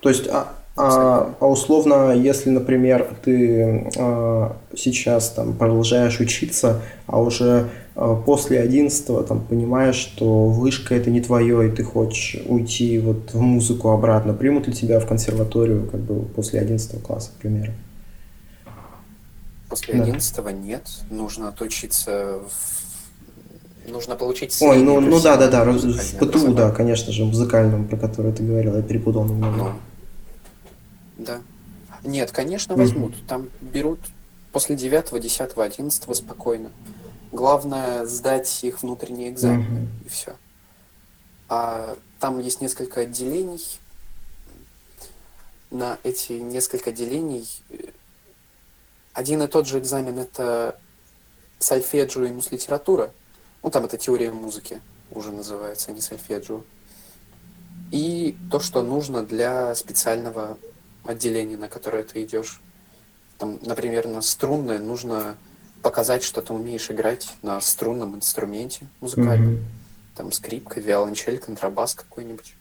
[0.00, 7.20] То есть, а, а, а условно, если, например, ты а, сейчас там продолжаешь учиться, а
[7.20, 12.98] уже а, после 11 там понимаешь, что вышка это не твое, и ты хочешь уйти
[12.98, 17.40] вот в музыку обратно, примут ли тебя в консерваторию как бы после 11 класса, к
[17.40, 17.72] примеру?
[19.68, 20.04] После да.
[20.04, 20.88] 11 нет.
[21.10, 23.90] Нужно отучиться в...
[23.90, 27.96] Нужно получить Ой, ну, ну да, да, да, в ПТУ, да, конечно же, музыкальном, про
[27.96, 29.56] который ты говорил, я перепутал немного.
[29.56, 29.72] Ну,
[31.24, 31.42] да.
[32.04, 33.14] Нет, конечно, возьмут.
[33.14, 33.26] Mm-hmm.
[33.26, 34.00] Там берут
[34.52, 36.70] после 9, 10, 11 спокойно.
[37.30, 40.06] Главное сдать их внутренний экзамен, mm-hmm.
[40.06, 40.36] и все.
[41.48, 43.64] А там есть несколько отделений.
[45.70, 47.48] На эти несколько отделений
[49.12, 50.78] один и тот же экзамен это
[51.58, 53.12] сольфеджио и мус-литература.
[53.62, 54.80] Ну, там это теория музыки
[55.10, 56.62] уже называется, а не сольфеджио.
[57.90, 60.56] И то, что нужно для специального
[61.04, 62.60] отделения, на которое ты идешь.
[63.38, 65.36] Там, например, на струнное нужно
[65.82, 69.54] показать, что ты умеешь играть на струнном инструменте музыкальном.
[69.54, 70.16] Mm-hmm.
[70.16, 72.54] Там скрипка, виолончель, контрабас какой-нибудь.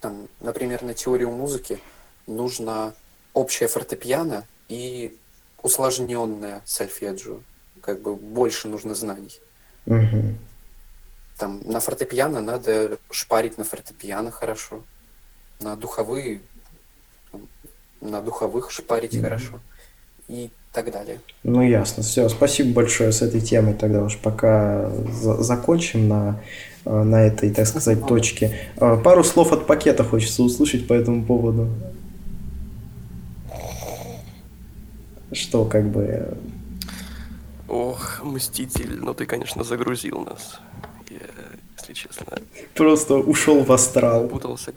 [0.00, 1.80] Там, например, на теорию музыки
[2.26, 2.94] нужно
[3.32, 5.16] общее фортепиано и
[5.62, 7.40] усложненное сольфеджио.
[7.80, 9.40] Как бы больше нужно знаний.
[9.86, 10.34] Угу.
[11.38, 14.84] Там на фортепиано надо шпарить на фортепиано хорошо.
[15.60, 16.40] На духовые
[18.00, 19.60] на духовых шпарить mm хорошо.
[20.28, 21.20] И так далее.
[21.42, 22.02] Ну ясно.
[22.02, 23.74] Все, спасибо большое с этой темой.
[23.74, 26.40] Тогда уж пока за- закончим на,
[26.84, 28.58] э, на этой, так сказать, точке.
[28.76, 31.68] Э, пару слов от пакета хочется услышать по этому поводу.
[35.30, 36.38] что как бы
[37.68, 40.58] Ох, Мститель, ну ты, конечно, загрузил нас.
[41.10, 41.18] Я,
[41.76, 42.24] если честно.
[42.74, 44.26] Просто ушел в астрал.
[44.26, 44.72] Путался.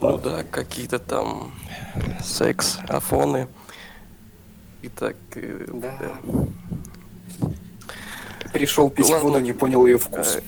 [0.00, 1.52] Ну да, какие-то там
[2.22, 3.48] секс, афоны.
[4.82, 5.98] И так, э, да.
[6.00, 7.48] да.
[8.52, 9.18] Пришел Ладно.
[9.18, 10.36] воду, не понял ее вкус.
[10.36, 10.42] Э,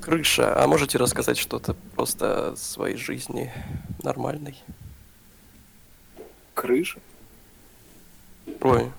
[0.00, 3.52] крыша, а можете рассказать что-то просто о своей жизни
[4.02, 4.56] нормальной?
[6.54, 6.98] Крыша?
[8.60, 8.90] Ой.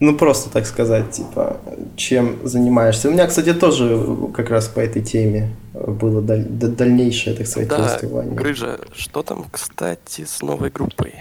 [0.00, 1.56] Ну, просто так сказать, типа,
[1.96, 3.08] чем занимаешься.
[3.08, 3.98] У меня, кстати, тоже
[4.34, 8.34] как раз по этой теме было даль- дальнейшее, так сказать, да, повествование.
[8.34, 11.14] Грыжа, что там, кстати, с новой группой?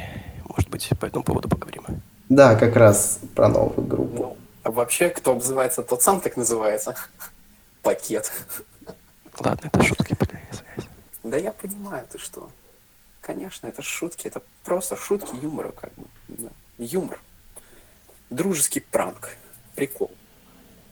[0.56, 1.84] Может быть, по этому поводу поговорим?
[2.30, 4.22] Да, как раз про новую группу.
[4.22, 6.94] Ну, а вообще, кто обзывается, тот сам так называется.
[7.82, 8.32] Пакет.
[9.40, 10.16] Ладно, это шутки.
[11.24, 12.50] Да я понимаю, ты что.
[13.22, 16.06] Конечно, это шутки, это просто шутки юмора, как бы.
[16.28, 16.50] Да.
[16.78, 17.20] Юмор.
[18.30, 19.30] Дружеский пранк.
[19.76, 20.12] Прикол.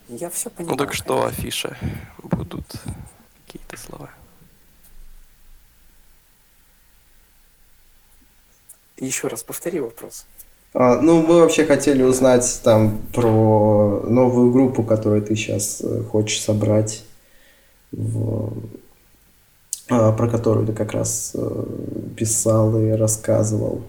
[0.07, 0.77] Я все понимаю.
[0.77, 1.77] Ну так что, афиша?
[2.23, 2.65] Будут
[3.45, 4.09] какие-то слова?
[8.97, 10.25] Еще раз повтори вопрос.
[10.73, 16.41] А, ну, мы вообще хотели узнать там про новую группу, которую ты сейчас э, хочешь
[16.41, 17.03] собрать,
[17.91, 18.53] в...
[19.89, 21.65] а, про которую ты как раз э,
[22.17, 23.83] писал и рассказывал.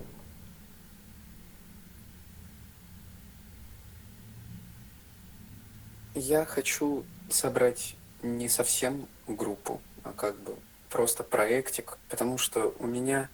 [6.19, 10.57] Я хочу собрать не совсем группу, а как бы
[10.89, 13.29] просто проектик, потому что у меня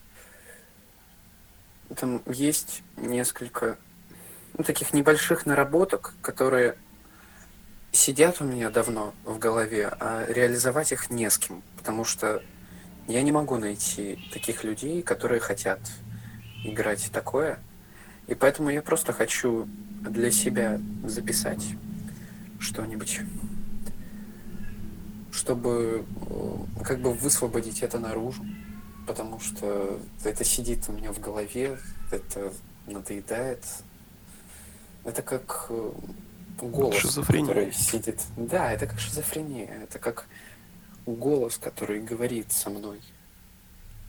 [1.94, 3.78] там есть несколько
[4.58, 6.76] ну, таких небольших наработок, которые
[7.92, 12.42] сидят у меня давно в голове, а реализовать их не с кем, потому что
[13.06, 15.78] я не могу найти таких людей, которые хотят
[16.64, 17.60] играть такое,
[18.26, 19.68] и поэтому я просто хочу
[20.00, 21.76] для себя записать
[22.62, 23.20] что-нибудь,
[25.32, 28.42] чтобы э, как бы высвободить это наружу
[29.06, 31.78] потому что это сидит у меня в голове,
[32.10, 32.52] это
[32.86, 33.64] надоедает.
[35.04, 35.90] Это как э,
[36.60, 37.48] голос, шизофрения.
[37.48, 38.20] который сидит.
[38.36, 40.26] Да, это как шизофрения, это как
[41.06, 43.00] голос, который говорит со мной.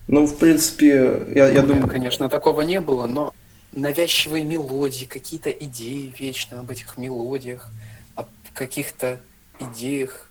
[0.08, 1.88] Ну, в принципе, я, я думаю...
[1.88, 3.34] Конечно, такого не было, но
[3.72, 7.72] навязчивые мелодии, какие-то идеи вечно об этих мелодиях,
[8.54, 9.20] каких-то
[9.60, 10.30] идеях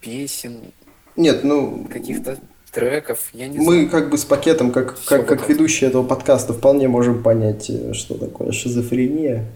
[0.00, 0.72] песен.
[1.16, 1.86] Нет, ну...
[1.90, 2.38] Каких-то
[2.74, 3.90] треков, я не Мы знаю.
[3.90, 8.14] как бы с пакетом, как, как, как ведущие этого подкаста, вполне можем понять, э, что
[8.14, 9.46] такое шизофрения.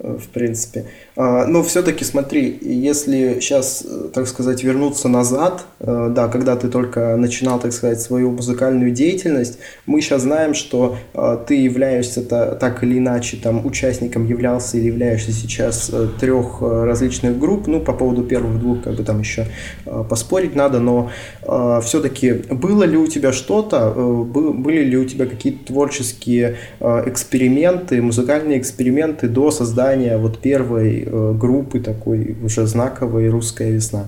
[0.00, 0.84] Э, в принципе.
[1.16, 6.68] А, но все-таки смотри, если сейчас, э, так сказать, вернуться назад, э, да, когда ты
[6.68, 10.96] только начинал, так сказать, свою музыкальную деятельность, мы сейчас знаем, что
[11.46, 17.66] ты являешься так или иначе там участником являлся или являешься сейчас трех различных групп.
[17.66, 19.46] Ну, по поводу первых двух, как бы там еще
[20.08, 21.10] поспорить надо, но
[21.82, 29.28] все-таки было ли у тебя что-то, были ли у тебя какие-то творческие эксперименты, музыкальные эксперименты
[29.28, 34.06] до создания создания вот первой э, группы такой уже знаковой «Русская весна»?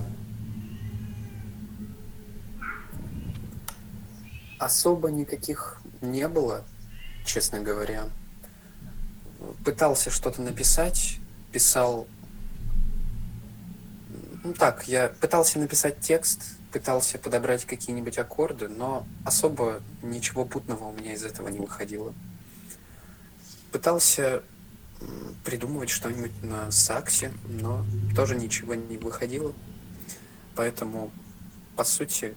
[4.59, 6.63] Особо никаких не было,
[7.25, 8.03] честно говоря.
[9.65, 11.17] Пытался что-то написать,
[11.51, 12.05] писал...
[14.43, 16.41] Ну так, я пытался написать текст,
[16.71, 22.13] пытался подобрать какие-нибудь аккорды, но особо ничего путного у меня из этого не выходило.
[23.71, 24.43] Пытался
[25.43, 27.85] придумывать что-нибудь на саксе, но
[28.15, 29.53] тоже ничего не выходило.
[30.55, 31.11] Поэтому,
[31.75, 32.35] по сути,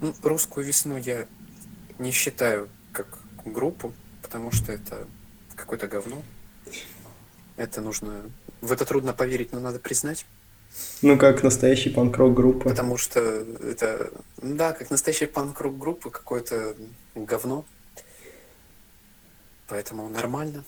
[0.00, 1.26] ну, русскую весну я
[1.98, 3.06] не считаю как
[3.44, 3.92] группу,
[4.22, 5.06] потому что это
[5.56, 6.22] какое-то говно.
[7.56, 8.22] Это нужно...
[8.60, 10.26] В это трудно поверить, но надо признать.
[11.02, 12.68] Ну, как настоящий панк-рок группа.
[12.68, 14.12] Потому что это...
[14.36, 16.76] Да, как настоящий панк-рок группа, какое-то
[17.14, 17.64] говно.
[19.66, 20.64] Поэтому нормально.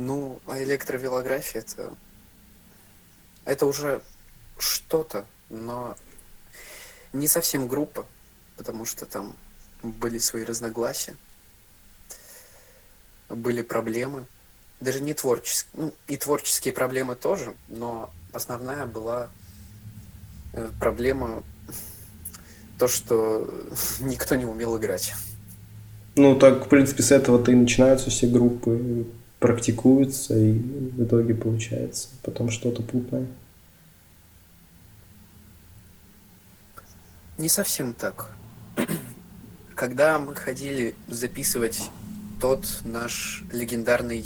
[0.00, 1.92] Ну, а электровелография это...
[3.44, 4.00] Это уже
[4.58, 5.94] что-то, но
[7.12, 8.06] не совсем группа,
[8.56, 9.36] потому что там
[9.82, 11.16] были свои разногласия,
[13.28, 14.24] были проблемы,
[14.80, 19.28] даже не творческие, ну и творческие проблемы тоже, но основная была
[20.54, 21.42] э, проблема
[22.78, 23.52] то, что
[24.00, 25.12] никто не умел играть.
[26.16, 29.06] Ну, так, в принципе, с этого-то и начинаются все группы
[29.40, 33.26] практикуются, и в итоге получается потом что-то путное.
[37.38, 38.30] Не совсем так.
[39.74, 41.90] Когда мы ходили записывать
[42.38, 44.24] тот наш легендарный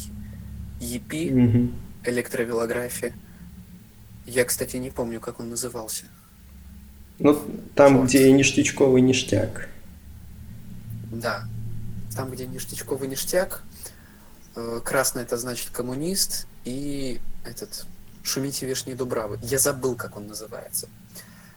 [0.81, 1.71] EP, угу.
[2.05, 3.15] электровелография.
[4.27, 6.05] Я, кстати, не помню, как он назывался.
[7.19, 7.41] Ну,
[7.75, 8.09] там, вот.
[8.09, 9.69] где ништячковый ништяк.
[11.13, 11.45] Да.
[12.17, 13.63] Там, где ништячковый ништяк,
[14.85, 17.87] красный это значит коммунист, и этот
[18.23, 19.39] «Шумите вишни Дубравы».
[19.43, 20.89] Я забыл, как он называется.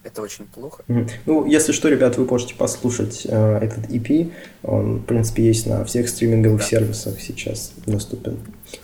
[0.03, 0.83] Это очень плохо.
[1.25, 4.31] Ну, если что, ребят, вы можете послушать э, этот EP.
[4.63, 6.65] Он, в принципе, есть на всех стриминговых да.
[6.65, 8.39] сервисах сейчас доступен.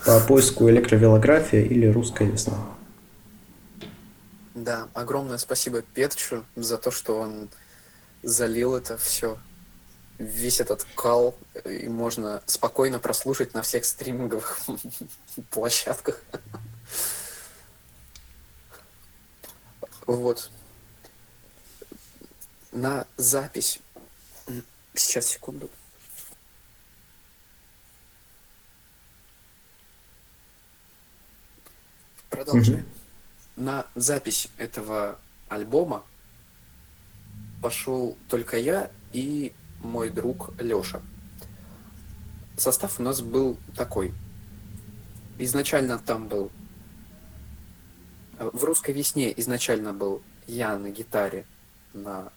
[0.05, 2.57] По поиску электровелография или русская весна.
[4.53, 7.49] Да, огромное спасибо Петрчу за то, что он
[8.21, 9.37] залил это все,
[10.23, 14.59] весь этот кал, и можно спокойно прослушать на всех стриминговых
[15.49, 16.21] площадках.
[20.05, 20.49] Вот.
[22.71, 23.79] На запись.
[24.93, 25.69] Сейчас, секунду.
[32.29, 32.79] Продолжаем.
[32.79, 33.03] Mm-hmm
[33.55, 36.03] на запись этого альбома
[37.61, 41.01] пошел только я и мой друг Лёша.
[42.57, 44.13] Состав у нас был такой.
[45.39, 46.51] Изначально там был...
[48.39, 51.45] В «Русской весне» изначально был я на гитаре
[51.93, 52.31] на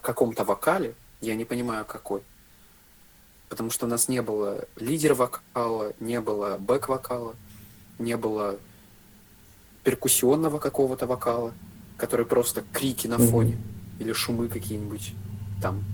[0.00, 2.22] каком-то вокале, я не понимаю какой.
[3.48, 7.34] Потому что у нас не было лидер вокала, не было бэк-вокала,
[7.98, 8.58] не было
[9.82, 11.54] перкуссионного какого-то вокала,
[11.96, 14.00] который просто крики на фоне, mm-hmm.
[14.00, 15.14] или шумы какие-нибудь,
[15.62, 15.84] там,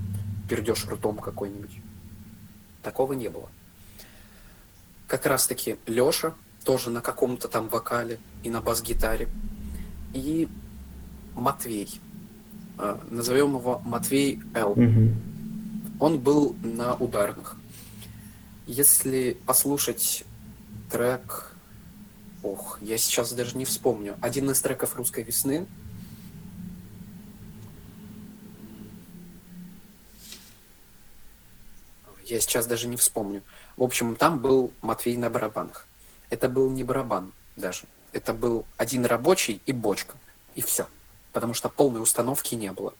[0.52, 1.80] пердеж ртом какой-нибудь.
[2.82, 3.48] Такого не было.
[5.06, 9.30] Как раз-таки Лёша, тоже на каком-то там вокале и на бас-гитаре.
[10.12, 10.50] И
[11.34, 11.98] Матвей.
[12.76, 14.74] Э, назовем его Матвей Л.
[14.74, 15.14] Mm-hmm.
[16.00, 17.56] Он был на ударных.
[18.66, 20.24] Если послушать
[20.90, 21.48] трек
[22.42, 24.16] Ох, я сейчас даже не вспомню.
[24.20, 25.66] Один из треков «Русской весны».
[32.24, 33.42] Я сейчас даже не вспомню.
[33.76, 35.87] В общем, там был Матвей на барабанах.
[36.30, 37.85] Это был не барабан даже.
[38.12, 40.16] Это был один рабочий и бочка.
[40.54, 40.87] И все.
[41.32, 42.94] Потому что полной установки не было.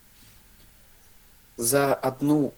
[1.57, 2.55] За одну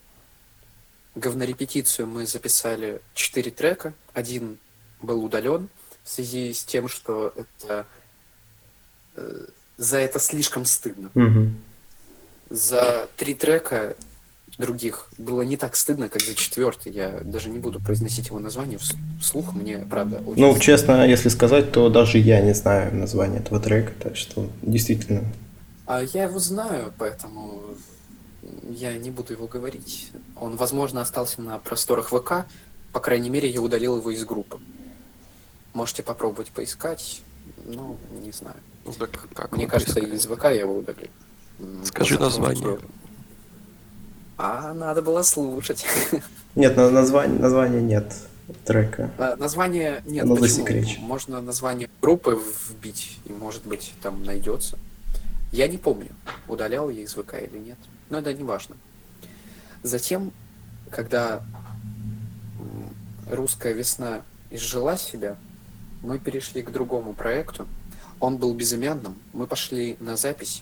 [1.15, 3.93] говнорепетицию мы записали четыре трека.
[4.13, 4.57] Один
[5.01, 5.69] был удален,
[6.03, 7.85] в связи с тем, что это
[9.15, 9.47] э,
[9.77, 11.11] за это слишком стыдно.
[11.15, 11.49] Угу.
[12.49, 13.95] За три трека
[14.57, 16.91] других было не так стыдно, как за четвертый.
[16.91, 18.79] Я даже не буду произносить его название
[19.19, 20.59] вслух, мне правда очень Ну, стыдно.
[20.61, 25.23] честно, если сказать, то даже я не знаю название этого трека, так что действительно.
[25.85, 27.61] А я его знаю, поэтому
[28.69, 30.11] я не буду его говорить.
[30.39, 32.45] Он, возможно, остался на просторах ВК,
[32.93, 34.57] по крайней мере, я удалил его из группы.
[35.73, 37.21] Можете попробовать поискать.
[37.65, 38.55] Ну, не знаю.
[38.85, 40.19] Ну, так как Мне кажется, поискать?
[40.19, 41.09] из ВК я его удалил.
[41.83, 42.79] Скажи название.
[44.37, 45.85] А надо было слушать.
[46.55, 48.13] Нет, название, названия нет
[48.65, 49.11] трека.
[49.17, 50.23] А, название нет.
[50.23, 50.67] Оно почему?
[50.99, 54.77] Можно название группы вбить, и может быть там найдется.
[55.51, 56.09] Я не помню,
[56.47, 57.77] удалял я из ВК или нет.
[58.09, 58.75] Но это не важно.
[59.83, 60.31] Затем,
[60.91, 61.43] когда
[63.31, 64.21] русская весна
[64.51, 65.37] изжила себя,
[66.01, 67.67] мы перешли к другому проекту.
[68.19, 69.15] Он был безымянным.
[69.33, 70.61] Мы пошли на запись.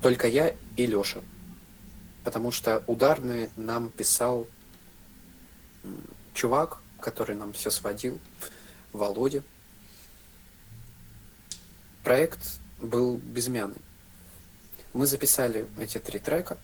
[0.00, 1.20] Только я и Леша.
[2.24, 4.46] Потому что ударный нам писал
[6.34, 8.18] чувак, который нам все сводил,
[8.92, 9.42] Володя.
[12.04, 13.80] Проект был безымянный.
[14.92, 16.58] Мы записали эти три трека.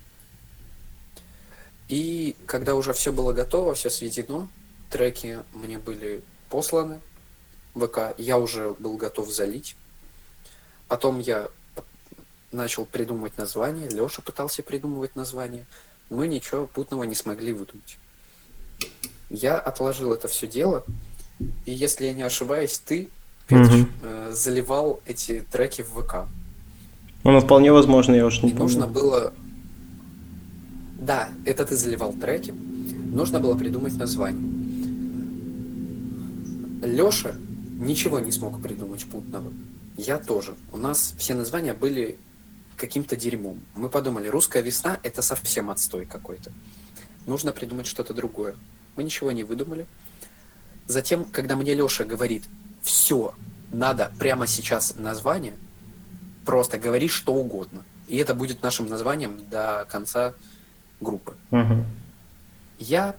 [1.88, 4.48] И когда уже все было готово, все сведено,
[4.90, 7.00] треки мне были посланы,
[7.74, 9.76] ВК я уже был готов залить.
[10.88, 11.48] Потом я
[12.52, 15.66] начал придумывать название, Леша пытался придумывать название.
[16.10, 17.98] Мы ничего путного не смогли выдумать.
[19.30, 20.84] Я отложил это все дело,
[21.66, 23.10] и если я не ошибаюсь, ты,
[23.46, 23.86] Петр, угу.
[24.02, 26.28] э, заливал эти треки в ВК.
[27.24, 28.64] Ну, вполне возможно, я уж не и помню.
[28.64, 29.34] нужно было...
[30.98, 32.52] Да, это ты заливал треки.
[32.52, 34.42] Нужно было придумать название.
[36.82, 37.34] Леша
[37.78, 39.52] ничего не смог придумать путного.
[39.96, 40.54] Я тоже.
[40.72, 42.18] У нас все названия были
[42.78, 43.60] каким-то дерьмом.
[43.74, 46.52] Мы подумали, русская весна это совсем отстой какой-то.
[47.26, 48.54] Нужно придумать что-то другое.
[48.96, 49.86] Мы ничего не выдумали.
[50.86, 52.44] Затем, когда мне Леша говорит,
[52.82, 53.34] все,
[53.70, 55.54] надо прямо сейчас название,
[56.46, 57.84] просто говори что угодно.
[58.06, 60.32] И это будет нашим названием до конца
[61.00, 61.36] группы.
[61.50, 61.84] Угу.
[62.78, 63.14] Я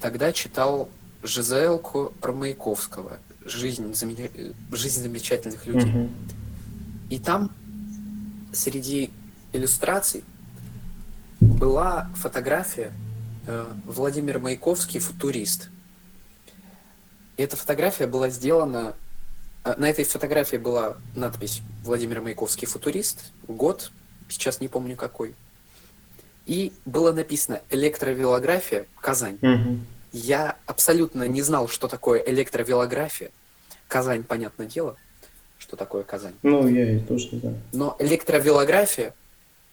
[0.00, 0.88] тогда читал
[1.22, 5.90] Жизелку про Маяковского жизнь, жизнь замечательных людей.
[5.90, 6.10] Угу.
[7.10, 7.52] И там
[8.52, 9.10] среди
[9.52, 10.24] иллюстраций
[11.40, 12.92] была фотография
[13.46, 15.70] э, Владимир Маяковский «Футурист».
[17.36, 18.94] И эта фотография была сделана...
[19.64, 23.90] Э, на этой фотографии была надпись «Владимир Маяковский «Футурист», год,
[24.28, 25.34] сейчас не помню какой.
[26.46, 29.38] И было написано «Электровелография, Казань».
[29.42, 29.78] Угу.
[30.12, 33.30] Я абсолютно не знал, что такое электровелография.
[33.88, 34.96] Казань, понятное дело,
[35.62, 36.34] что такое Казань.
[36.42, 37.60] Ну, я и тоже не знаю.
[37.72, 39.14] Но электровелография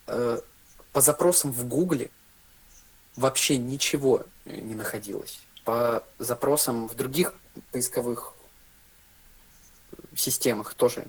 [0.05, 0.39] э,
[0.93, 2.11] по запросам в Гугле
[3.15, 5.39] вообще ничего не находилось.
[5.65, 7.33] По запросам в других
[7.71, 8.33] поисковых
[10.15, 11.07] системах тоже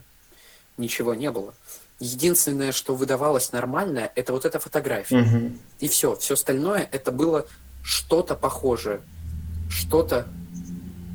[0.79, 1.53] ничего не было.
[1.99, 5.21] Единственное, что выдавалось нормальное, это вот эта фотография.
[5.21, 5.53] Угу.
[5.81, 6.17] И все.
[6.17, 7.47] Все остальное это было
[7.83, 9.03] что-то похожее.
[9.69, 10.27] Что-то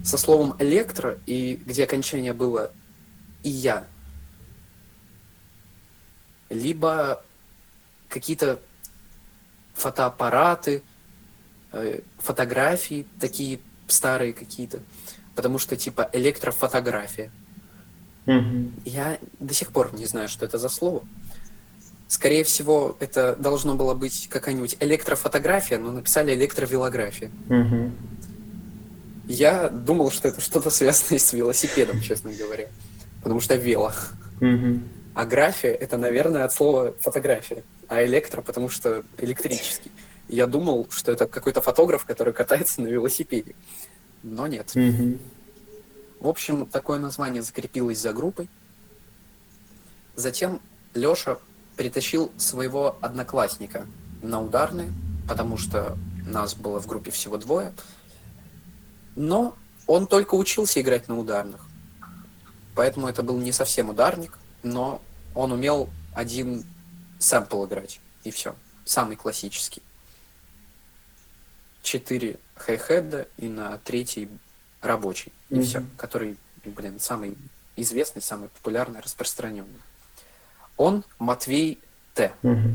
[0.04, 2.72] со словом электро, и где окончание было
[3.46, 3.86] и я.
[6.50, 7.24] Либо
[8.10, 8.60] какие-то
[9.76, 10.82] фотоаппараты,
[11.72, 14.80] э, фотографии такие старые какие-то.
[15.36, 17.32] Потому что типа электрофотография.
[18.26, 18.72] Угу.
[18.86, 21.04] Я до сих пор не знаю, что это за слово.
[22.08, 27.30] Скорее всего, это должно было быть какая-нибудь электрофотография, но написали электровелография.
[27.50, 27.92] Угу.
[29.28, 32.70] Я думал, что это что-то связанное с велосипедом, честно говоря.
[33.26, 33.92] Потому что вело.
[34.40, 34.82] Угу.
[35.16, 37.64] А графия это, наверное, от слова фотография.
[37.88, 39.92] А электро, потому что электрический.
[40.28, 43.56] Я думал, что это какой-то фотограф, который катается на велосипеде.
[44.22, 44.74] Но нет.
[44.76, 45.18] Угу.
[46.20, 48.48] В общем, такое название закрепилось за группой.
[50.16, 50.62] Затем
[50.94, 51.40] Леша
[51.78, 53.88] притащил своего одноклассника
[54.22, 54.94] на ударные,
[55.28, 55.98] потому что
[56.28, 57.74] нас было в группе всего двое.
[59.16, 59.56] Но
[59.88, 61.65] он только учился играть на ударных.
[62.76, 65.02] Поэтому это был не совсем ударник, но
[65.34, 66.64] он умел один
[67.20, 68.00] сэмпл играть.
[68.24, 68.56] И все.
[68.84, 69.82] Самый классический.
[71.82, 74.28] Четыре хай-хеда и на третий
[74.82, 75.32] рабочий.
[75.50, 75.62] И mm-hmm.
[75.64, 75.84] все.
[75.98, 77.38] Который, блин, самый
[77.76, 79.82] известный, самый популярный, распространенный.
[80.78, 81.80] Он Матвей
[82.14, 82.34] Т.
[82.44, 82.74] Mm-hmm.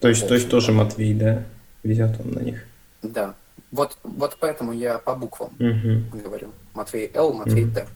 [0.00, 1.44] То есть, то есть тоже Матвей, да?
[1.82, 2.64] Везет он на них.
[3.02, 3.34] Да.
[3.70, 6.22] Вот, вот поэтому я по буквам mm-hmm.
[6.22, 6.52] говорю.
[6.76, 7.74] Матвей Л, Матвей mm-hmm.
[7.74, 7.88] Т.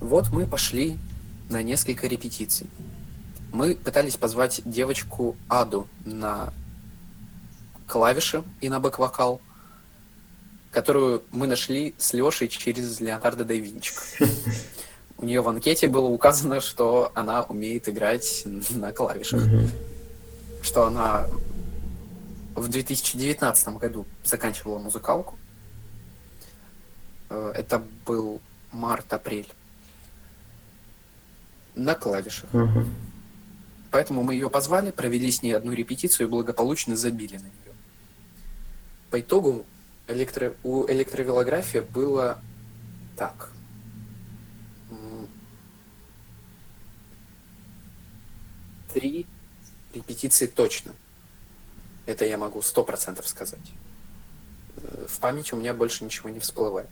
[0.00, 0.98] Вот мы пошли
[1.50, 2.68] на несколько репетиций.
[3.52, 6.52] Мы пытались позвать девочку Аду на
[7.86, 9.40] клавиши и на бэк-вокал
[10.70, 13.92] которую мы нашли с Лешей через Леонардо да Винчи.
[15.16, 19.42] У нее в анкете было указано, что она умеет играть на клавишах.
[20.62, 21.26] Что она
[22.54, 25.36] в 2019 году заканчивала музыкалку.
[27.30, 28.40] Э, это был
[28.72, 29.48] март-апрель.
[31.74, 32.50] На клавишах.
[33.90, 37.74] Поэтому мы ее позвали, провели с ней одну репетицию и благополучно забили на нее.
[39.10, 39.64] По итогу
[40.08, 40.54] электро...
[40.62, 42.40] у электровелографии было
[43.16, 43.52] так.
[48.92, 49.26] Три
[49.94, 50.92] репетиции точно.
[52.06, 53.72] Это я могу сто процентов сказать.
[55.08, 56.88] В памяти у меня больше ничего не всплывает.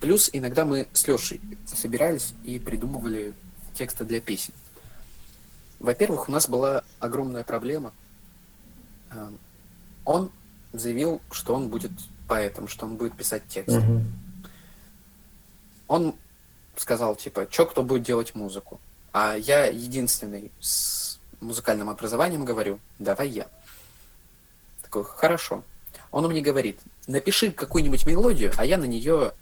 [0.00, 3.34] Плюс иногда мы с Лешей собирались и придумывали
[3.74, 4.54] тексты для песен.
[5.78, 7.92] Во-первых, у нас была огромная проблема.
[9.10, 9.30] Э,
[10.04, 10.30] он
[10.72, 11.92] заявил, что он будет
[12.28, 13.76] поэтом, что он будет писать текст.
[13.76, 14.04] Угу.
[15.88, 16.14] Он
[16.76, 18.80] сказал, типа, чё кто будет делать музыку?
[19.12, 23.48] А я единственный с музыкальным образованием говорю, давай я.
[24.82, 25.64] Такой, хорошо.
[26.10, 26.78] Он мне говорит,
[27.10, 29.32] напиши какую-нибудь мелодию, а я на нее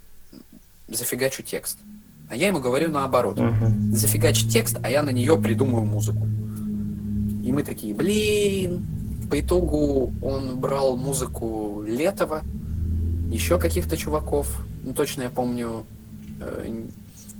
[0.89, 1.79] зафигачу текст.
[2.31, 3.39] А я ему говорю наоборот.
[3.39, 3.93] Uh-huh.
[3.93, 6.27] Зафигачь текст, а я на нее придумаю музыку.
[7.45, 8.87] И мы такие, блин.
[9.31, 12.43] По итогу он брал музыку Летова,
[13.31, 14.64] еще каких-то чуваков.
[14.83, 15.85] Ну, точно я помню,
[16.41, 16.87] э,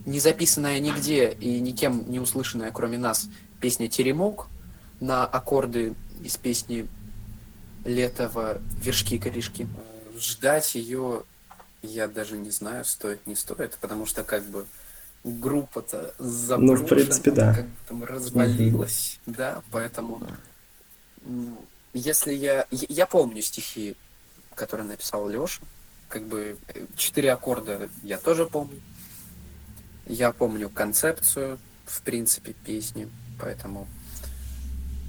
[0.05, 3.29] не записанная нигде и никем не услышанная, кроме нас,
[3.61, 4.49] песня «Теремок»
[5.01, 6.87] на аккорды из песни
[7.85, 9.67] Летова «Вершки-корешки».
[10.19, 11.25] Ждать ее
[11.83, 14.67] я даже не знаю, стоит, не стоит, потому что как бы
[15.25, 17.55] группа-то заброшена, ну, в принципе, да.
[17.55, 19.37] как там развалилась, mm-hmm.
[19.37, 20.23] да, поэтому
[21.93, 22.67] если я...
[22.71, 23.97] Я помню стихи,
[24.55, 25.61] которые написал Леша,
[26.09, 26.57] как бы
[26.97, 28.81] четыре аккорда я тоже помню.
[30.07, 33.11] Я помню концепцию, в принципе, песни,
[33.41, 33.87] поэтому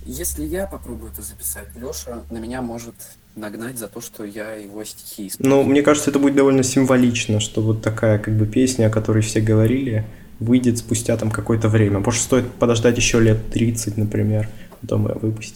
[0.05, 2.95] Если я попробую это записать, Леша на меня может
[3.35, 5.63] нагнать за то, что я его стихи использую.
[5.63, 9.21] Ну, мне кажется, это будет довольно символично, что вот такая как бы песня, о которой
[9.21, 10.05] все говорили,
[10.39, 11.97] выйдет спустя там какое-то время.
[11.97, 14.49] Потому что стоит подождать еще лет 30, например,
[14.81, 15.55] потом ее выпустить.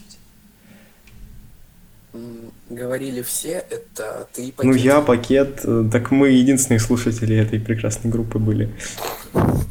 [2.69, 4.71] Говорили все, это ты пакет.
[4.71, 8.71] Ну, я пакет, э, так мы единственные слушатели этой прекрасной группы были.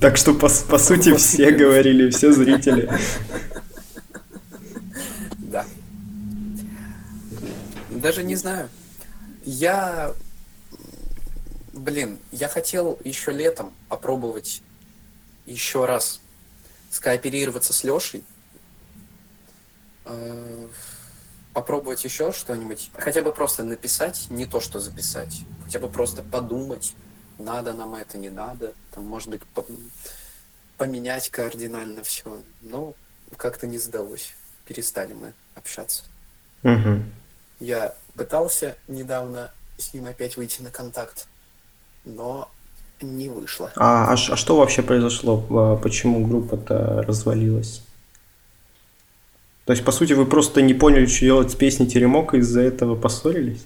[0.00, 2.88] Так что, по, по сути, все говорили, все зрители.
[5.38, 5.66] Да.
[8.02, 8.68] Даже не знаю.
[9.44, 10.12] Я,
[11.72, 14.60] блин, я хотел еще летом попробовать
[15.46, 16.20] еще раз
[16.90, 18.24] скооперироваться с Лешей,
[20.04, 20.68] э,
[21.52, 26.94] попробовать еще что-нибудь, хотя бы просто написать, не то, что записать, хотя бы просто подумать,
[27.38, 29.42] надо нам это, не надо, там, может быть,
[30.76, 32.42] поменять кардинально все.
[32.62, 32.94] Но
[33.36, 34.34] как-то не сдалось.
[34.66, 36.04] Перестали мы общаться.
[36.62, 37.02] Угу.
[37.62, 41.28] Я пытался недавно с ним опять выйти на контакт,
[42.04, 42.50] но
[43.00, 43.70] не вышло.
[43.76, 45.46] А, а, а что вообще произошло?
[45.50, 47.84] А почему группа-то развалилась?
[49.64, 52.62] То есть, по сути, вы просто не поняли, что делать с песней Теремок, и из-за
[52.62, 53.64] этого поссорились?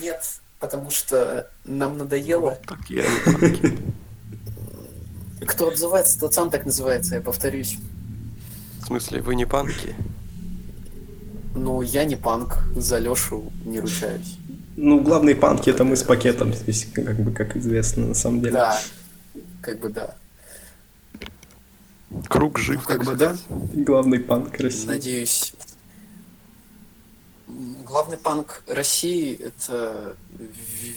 [0.00, 0.22] Нет,
[0.60, 2.60] потому что нам надоело.
[2.68, 3.04] Так я
[5.48, 7.76] Кто отзывается, тот сам так называется, я повторюсь.
[8.82, 9.96] В смысле, вы не панки?
[11.54, 14.38] Ну, я не панк, за Лешу не ручаюсь.
[14.76, 18.54] Ну, главные панки это мы с пакетом здесь, как бы, как известно, на самом деле.
[18.54, 18.80] Да,
[19.60, 20.16] как бы да.
[22.28, 23.36] Круг жив, ну, как бы да.
[23.48, 24.86] Главный панк России.
[24.86, 25.54] Надеюсь.
[27.84, 30.16] Главный панк России это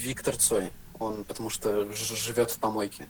[0.01, 0.71] Виктор Цой.
[0.99, 3.05] Он потому что живет в помойке.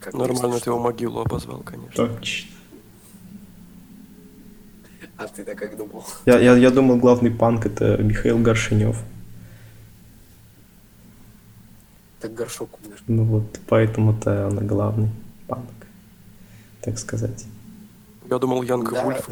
[0.00, 2.08] Как Нормально ты его могилу обозвал, конечно.
[2.08, 2.50] Точно.
[5.22, 6.04] А ты-то как думал?
[6.26, 8.96] Я, я, я думал, главный панк это Михаил Горшинев.
[12.20, 12.96] Так горшок умер.
[13.06, 15.10] Ну вот, поэтому-то он главный
[15.46, 15.70] панк,
[16.80, 17.46] так сказать.
[18.28, 19.04] Я думал, Янг да.
[19.04, 19.28] Вульф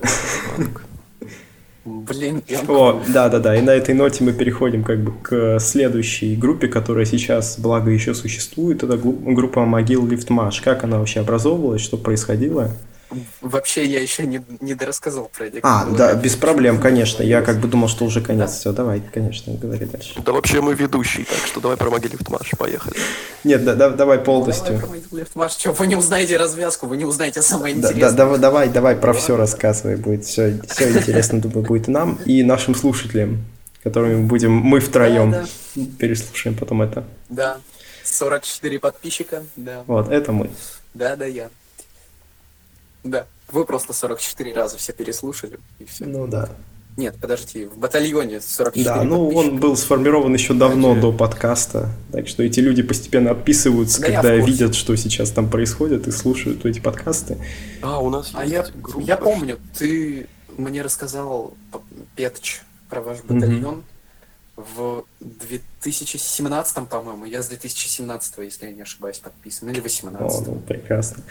[0.57, 0.83] панк.
[1.85, 7.05] Блин, О, да-да-да, и на этой ноте мы переходим как бы к следующей группе, которая
[7.05, 8.85] сейчас, благо, еще существует.
[8.85, 10.61] Это группа Могил Лифтмаш.
[10.61, 12.71] Как она вообще образовывалась, что происходило?
[13.41, 15.59] Вообще я еще не, не дорассказал про это.
[15.63, 17.23] А, да, без проблем, конечно.
[17.23, 18.51] Я как бы думал, что уже конец.
[18.51, 18.57] Да.
[18.57, 20.21] Все, давай, конечно, говори дальше.
[20.25, 22.97] Да вообще мы ведущий, так что давай про Могилев Маш, поехали.
[23.43, 24.67] Нет, да, да, давай полностью.
[24.67, 28.11] Давай про Могилев Маш, что, вы не узнаете развязку, вы не узнаете самое интересное.
[28.13, 32.19] Да, да, давай, давай про все рассказывай, будет все, все интересно, думаю, будет и нам,
[32.25, 33.45] и нашим слушателям,
[33.83, 35.33] которыми будем мы втроем.
[35.33, 35.83] Да, да.
[35.99, 37.05] Переслушаем потом это.
[37.29, 37.59] Да,
[38.05, 39.83] 44 подписчика, да.
[39.87, 40.51] Вот, это мы.
[40.95, 41.51] Да, да, я.
[43.05, 43.27] Да.
[43.51, 46.05] Вы просто 44 раза все переслушали, и все.
[46.05, 46.49] Ну да.
[46.97, 52.29] Нет, подождите, в батальоне 44 Да, ну он был сформирован еще давно до подкаста, так
[52.29, 56.81] что эти люди постепенно отписываются, да когда видят, что сейчас там происходит, и слушают эти
[56.81, 57.39] подкасты.
[57.81, 59.07] А, у нас а есть я, группа.
[59.07, 60.27] Я помню, ты
[60.59, 61.55] мне рассказал,
[62.17, 63.83] Петч, про ваш батальон
[64.57, 64.65] mm-hmm.
[64.77, 70.21] в 2017, по-моему, я с 2017, если я не ошибаюсь, подписан, или 18.
[70.21, 71.23] О, ну, прекрасно.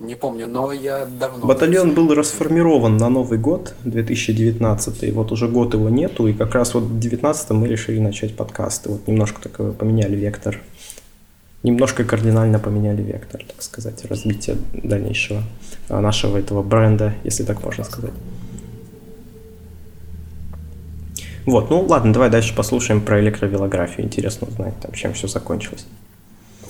[0.00, 1.46] Не помню, но я давно...
[1.46, 6.74] Батальон был расформирован на Новый год, 2019, вот уже год его нету, и как раз
[6.74, 10.60] вот в 2019 мы решили начать подкасты, вот немножко так поменяли вектор,
[11.62, 15.42] немножко кардинально поменяли вектор, так сказать, развития дальнейшего
[15.88, 18.12] а, нашего этого бренда, если так можно сказать.
[21.46, 24.06] Вот, ну ладно, давай дальше послушаем про электровелографию.
[24.06, 25.86] Интересно узнать, там, чем все закончилось.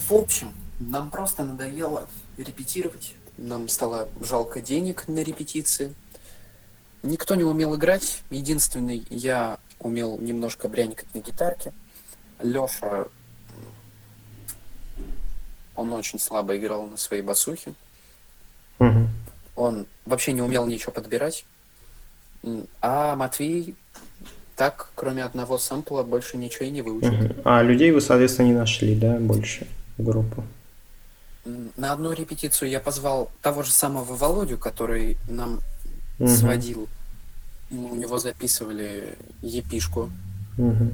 [0.09, 0.49] В общем,
[0.81, 2.07] нам просто надоело
[2.37, 3.15] репетировать.
[3.37, 5.95] Нам стало жалко денег на репетиции.
[7.03, 8.23] Никто не умел играть.
[8.31, 11.73] Единственный я умел немножко брянькать на гитарке.
[12.41, 13.07] Леша,
[15.77, 17.75] он очень слабо играл на своей басухе.
[18.79, 19.09] Угу.
[19.57, 21.45] Он вообще не умел ничего подбирать.
[22.81, 23.75] А Матвей
[24.57, 27.13] так, кроме одного сампла, больше ничего и не выучил.
[27.13, 27.35] Угу.
[27.45, 29.67] А людей вы, соответственно, не нашли, да, больше
[29.99, 30.45] в группу?
[31.45, 35.61] На одну репетицию я позвал того же самого Володю, который нам
[36.19, 36.29] угу.
[36.29, 36.89] сводил.
[37.71, 40.11] Мы у него записывали епишку.
[40.57, 40.93] Угу.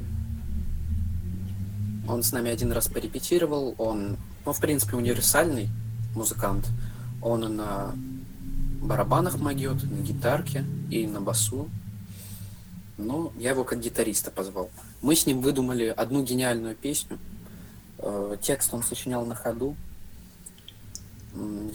[2.08, 3.74] Он с нами один раз порепетировал.
[3.78, 5.68] Он, ну, в принципе, универсальный
[6.14, 6.68] музыкант.
[7.22, 7.94] Он на
[8.80, 11.68] барабанах могет, на гитарке и на басу.
[12.96, 14.70] Но я его как гитариста позвал.
[15.00, 17.18] Мы с ним выдумали одну гениальную песню.
[17.98, 19.76] Э, текст он сочинял на ходу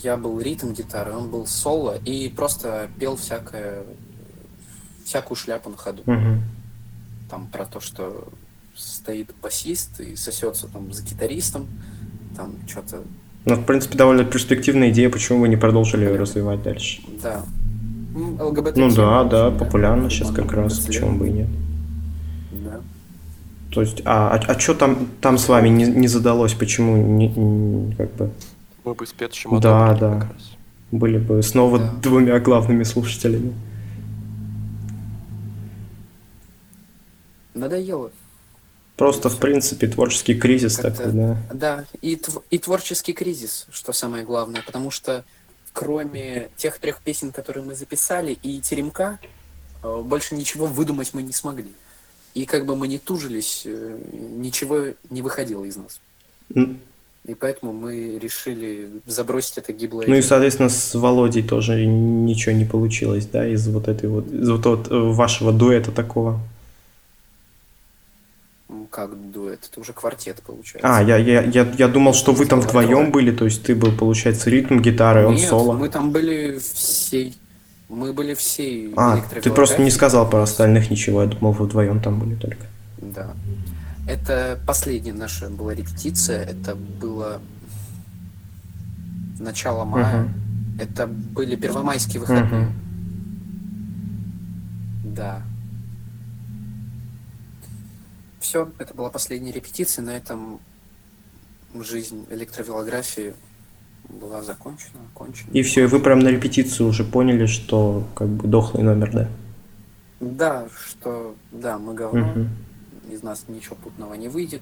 [0.03, 3.83] Я был ритм гитары, он был соло и просто пел всякое,
[5.05, 6.01] всякую шляпу на ходу.
[6.05, 6.41] Угу.
[7.29, 8.27] Там про то, что
[8.75, 11.67] стоит басист и сосется там с гитаристом,
[12.35, 13.03] там что-то.
[13.45, 17.01] Ну, в принципе, довольно перспективная идея, почему вы не продолжили ее развивать дальше.
[17.21, 17.45] Да.
[18.15, 18.77] ЛГБТ.
[18.77, 21.47] Ну да, да, популярно сейчас как раз, почему бы и нет.
[22.51, 22.79] Да.
[23.71, 27.27] То есть, а, а, а что там, там с вами не, не задалось, почему не,
[27.27, 28.31] не, как бы...
[28.86, 30.31] Мы бы с Петчем Да, да.
[30.91, 31.91] Были бы снова да.
[32.03, 33.53] двумя главными слушателями.
[37.55, 38.11] Надоело.
[38.95, 41.38] Просто, в принципе, творческий кризис такой, да.
[41.51, 42.21] Да, и,
[42.51, 45.25] и творческий кризис, что самое главное, потому что
[45.73, 49.19] кроме тех трех песен, которые мы записали, и теремка,
[49.83, 51.73] э, больше ничего выдумать мы не смогли.
[52.36, 55.99] И как бы мы не тужились, э, ничего не выходило из нас.
[57.28, 60.05] И поэтому мы решили забросить это гиблое.
[60.07, 64.47] Ну и, соответственно, с Володей тоже ничего не получилось, да, из вот этой вот, из
[64.47, 66.39] вот, вот э, вашего дуэта такого
[68.95, 70.97] как дуэт, это уже квартет получается.
[70.97, 73.91] А, я, я, я, я думал, что вы там вдвоем были, то есть ты был,
[73.91, 75.73] получается, ритм гитары, он Нет, соло.
[75.73, 77.38] мы там были всей,
[77.89, 81.99] мы были всей А, ты просто не сказал про остальных ничего, я думал, вы вдвоем
[81.99, 82.65] там были только.
[82.97, 83.34] Да.
[84.07, 87.41] Это последняя наша была репетиция, это было
[89.39, 90.31] начало мая, угу.
[90.79, 92.67] это были первомайские выходные.
[92.67, 92.73] Угу.
[95.15, 95.41] Да,
[98.45, 100.59] все, это была последняя репетиция, на этом
[101.73, 103.33] жизнь электровелографии
[104.07, 105.49] была закончена, окончена.
[105.51, 109.27] И все, и вы прям на репетицию уже поняли, что как бы дохлый номер, да?
[110.19, 112.47] Да, что да, мы говно, угу.
[113.09, 114.61] Из нас ничего путного не выйдет.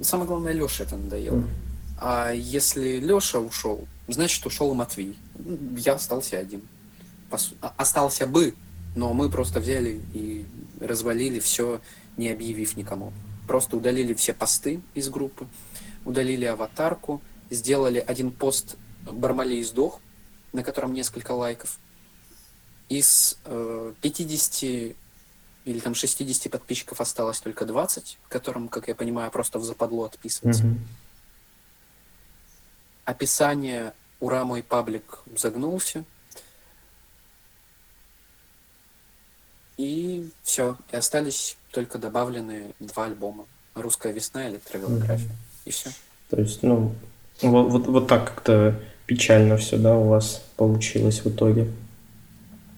[0.00, 1.44] Самое главное, Леша это надоело.
[1.98, 5.18] А если Леша ушел, значит ушел и Матвей.
[5.76, 6.62] Я остался один.
[7.60, 8.54] А, остался бы,
[8.96, 10.44] но мы просто взяли и
[10.80, 11.80] развалили все
[12.16, 13.12] не объявив никому.
[13.46, 15.46] Просто удалили все посты из группы,
[16.04, 18.76] удалили аватарку, сделали один пост
[19.10, 20.00] «Бармалей сдох»,
[20.52, 21.78] на котором несколько лайков.
[22.88, 24.96] Из э, 50
[25.64, 30.64] или там 60 подписчиков осталось только 20, которым, как я понимаю, просто в западло отписываться.
[30.64, 30.78] Mm-hmm.
[33.06, 36.04] Описание «Ура, мой паблик» загнулся.
[39.76, 40.76] И все.
[40.92, 43.46] И остались только добавлены два альбома.
[43.74, 45.28] «Русская весна» и «Электровелография».
[45.28, 45.64] Mm-hmm.
[45.64, 45.90] И все.
[46.30, 46.94] То есть, ну,
[47.42, 51.68] вот, вот, вот так как-то печально все, да, у вас получилось в итоге.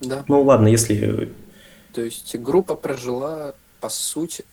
[0.00, 0.24] Да.
[0.28, 1.32] Ну ладно, если...
[1.96, 4.44] То есть группа прожила, по сути,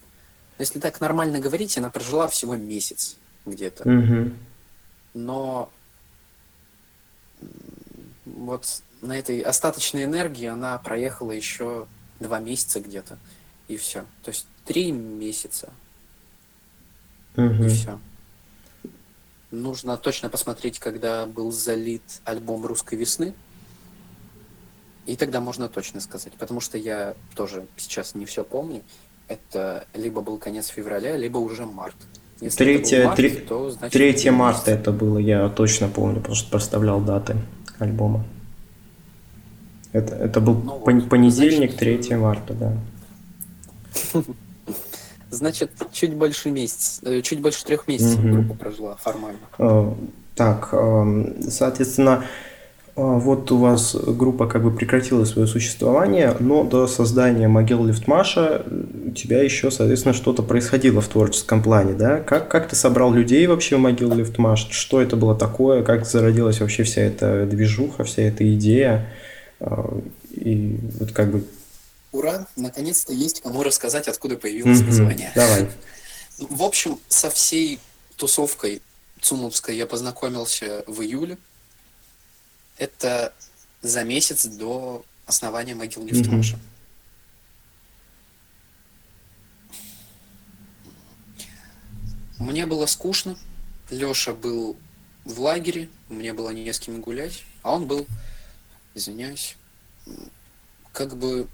[0.59, 3.83] если так нормально говорить, она прожила всего месяц где-то.
[3.83, 4.31] Угу.
[5.15, 5.69] Но
[8.23, 11.85] вот на этой остаточной энергии она проехала еще
[12.21, 13.17] два месяца где-то
[13.67, 14.05] и все.
[14.23, 15.69] То есть три месяца.
[17.35, 17.65] Угу.
[17.65, 17.99] И все.
[19.51, 23.33] Нужно точно посмотреть, когда был залит альбом русской весны.
[25.05, 26.33] И тогда можно точно сказать.
[26.33, 28.81] Потому что я тоже сейчас не все помню.
[29.27, 31.95] Это либо был конец февраля, либо уже март.
[32.41, 36.49] Если 3, март, 3, то, значит, 3 марта это было, я точно помню, потому что
[36.49, 37.37] проставлял даты
[37.79, 38.25] альбома.
[39.93, 42.73] Это, это был ну, вот, понедельник, значит, 3 марта, да.
[45.29, 49.39] Значит, чуть больше месяц, э, чуть больше трех месяцев группа прожила формально.
[49.57, 49.91] Э,
[50.35, 52.25] так, э, соответственно,
[52.95, 58.65] вот у вас группа как бы прекратила свое существование, но до создания могил Лифтмаша
[59.07, 62.19] у тебя еще, соответственно, что-то происходило в творческом плане, да?
[62.19, 64.67] Как, как ты собрал людей вообще в могил Лифтмаш?
[64.69, 65.83] Что это было такое?
[65.83, 69.09] Как зародилась вообще вся эта движуха, вся эта идея?
[70.31, 71.45] И вот как бы
[72.11, 74.85] Ура, наконец-то есть кому рассказать, откуда появилось mm-hmm.
[74.85, 75.31] название.
[75.33, 75.67] Давай.
[76.37, 77.79] В общем, со всей
[78.17, 78.83] тусовкой
[79.19, 81.37] Цумовской я познакомился в июле.
[82.77, 83.33] Это
[83.81, 86.55] за месяц до основания могил Нефтмаша.
[86.55, 86.73] Mm-hmm.
[92.43, 93.37] Мне было скучно.
[93.89, 94.75] Леша был
[95.23, 98.05] в лагере, мне было не с кем гулять, а он был,
[98.95, 99.55] извиняюсь,
[100.91, 101.47] как бы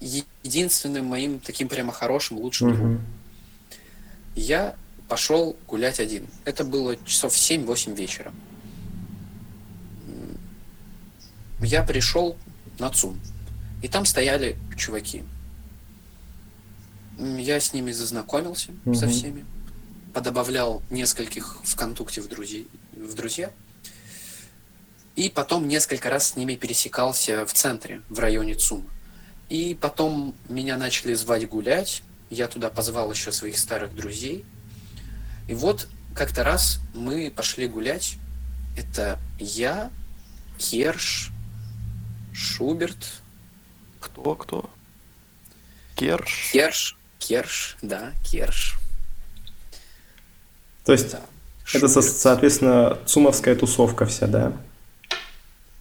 [0.00, 2.94] единственным моим таким прямо хорошим, лучшим другом.
[2.94, 3.00] Uh-huh.
[4.36, 4.76] Я
[5.08, 6.26] пошел гулять один.
[6.44, 8.32] Это было часов 7-8 вечера.
[11.60, 12.36] Я пришел
[12.78, 13.20] на ЦУМ.
[13.82, 15.24] И там стояли чуваки.
[17.18, 18.94] Я с ними зазнакомился uh-huh.
[18.94, 19.44] со всеми.
[20.12, 23.50] подобавлял нескольких ВКонтакте в, друзей, в друзья.
[25.14, 28.86] И потом несколько раз с ними пересекался в центре, в районе ЦУМ.
[29.48, 32.02] И потом меня начали звать гулять.
[32.30, 34.44] Я туда позвал еще своих старых друзей.
[35.48, 38.16] И вот как-то раз мы пошли гулять.
[38.76, 39.90] Это я,
[40.58, 41.30] Керш,
[42.36, 43.22] Шуберт.
[43.98, 44.70] Кто, кто?
[45.94, 46.50] Керш?
[46.52, 48.76] Керш, Керш, да, Керш.
[50.84, 51.22] То есть да.
[51.72, 52.04] это, Шуберт.
[52.04, 54.52] соответственно, цумовская тусовка вся, да?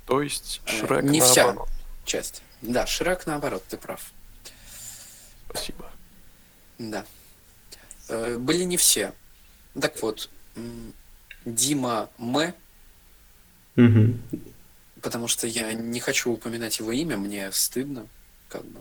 [0.08, 1.56] То есть э, Шрек Не вся
[2.06, 2.42] часть.
[2.62, 4.14] Да, Шрек наоборот, ты прав.
[5.50, 5.92] Спасибо.
[6.78, 7.06] Да.
[8.08, 9.14] Э, были не все.
[9.80, 10.30] Так вот,
[11.44, 12.54] Дима М.
[13.76, 14.40] Угу.
[15.06, 18.08] Потому что я не хочу упоминать его имя, мне стыдно,
[18.50, 18.80] как бы.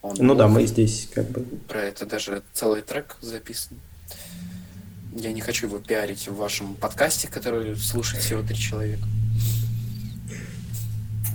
[0.00, 1.40] Он ну да, мы здесь как бы.
[1.66, 3.76] Про это даже целый трек записан.
[5.12, 9.02] Я не хочу его пиарить в вашем подкасте, который слушает всего три человека.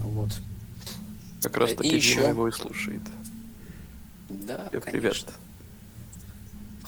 [0.04, 0.32] Вот.
[1.42, 2.26] Как раз таки и еще...
[2.26, 3.02] его и слушает.
[4.30, 5.26] Да, Привет, привет.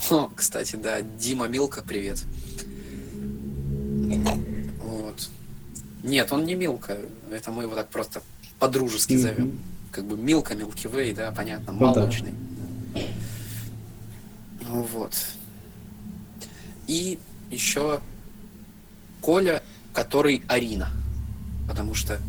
[0.08, 2.24] О, кстати, да, Дима Милка, привет.
[6.02, 6.96] Нет, он не Милка.
[7.30, 8.22] Это мы его так просто
[8.58, 9.18] по-дружески mm-hmm.
[9.18, 9.60] зовем.
[9.90, 12.32] Как бы Милка, Милки Вей, да, понятно, молочный.
[12.92, 13.00] Ну,
[14.60, 14.68] да.
[14.68, 15.14] Вот.
[16.86, 17.18] И
[17.50, 18.00] еще
[19.20, 20.90] Коля, который Арина.
[21.66, 22.20] Потому что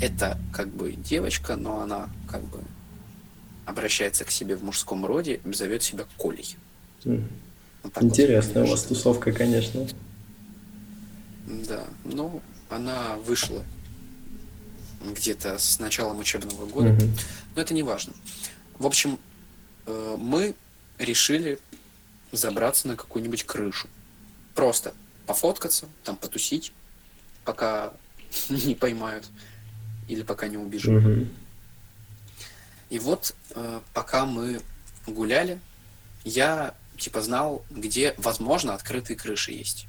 [0.00, 2.60] это как бы девочка, но она как бы
[3.64, 6.56] обращается к себе в мужском роде, зовет себя Колей.
[7.04, 7.24] Mm.
[7.82, 9.86] Вот Интересная вот, у вас тусовка, конечно.
[11.46, 13.64] Да, ну, она вышла
[15.02, 17.20] где-то с началом учебного года, mm-hmm.
[17.54, 18.12] но это не важно.
[18.78, 19.18] В общем,
[19.86, 20.54] э, мы
[20.98, 21.58] решили
[22.32, 23.88] забраться на какую-нибудь крышу.
[24.54, 24.92] Просто
[25.26, 26.72] пофоткаться, там потусить,
[27.44, 27.92] пока
[28.48, 29.26] не поймают
[30.08, 30.96] или пока не убежим.
[30.96, 31.28] Угу.
[32.90, 34.62] И вот э, пока мы
[35.06, 35.60] гуляли,
[36.24, 39.86] я типа знал, где, возможно, открытые крыши есть.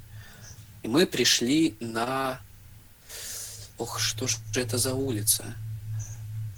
[0.82, 2.40] И мы пришли на...
[3.80, 5.42] Ох, что же это за улица?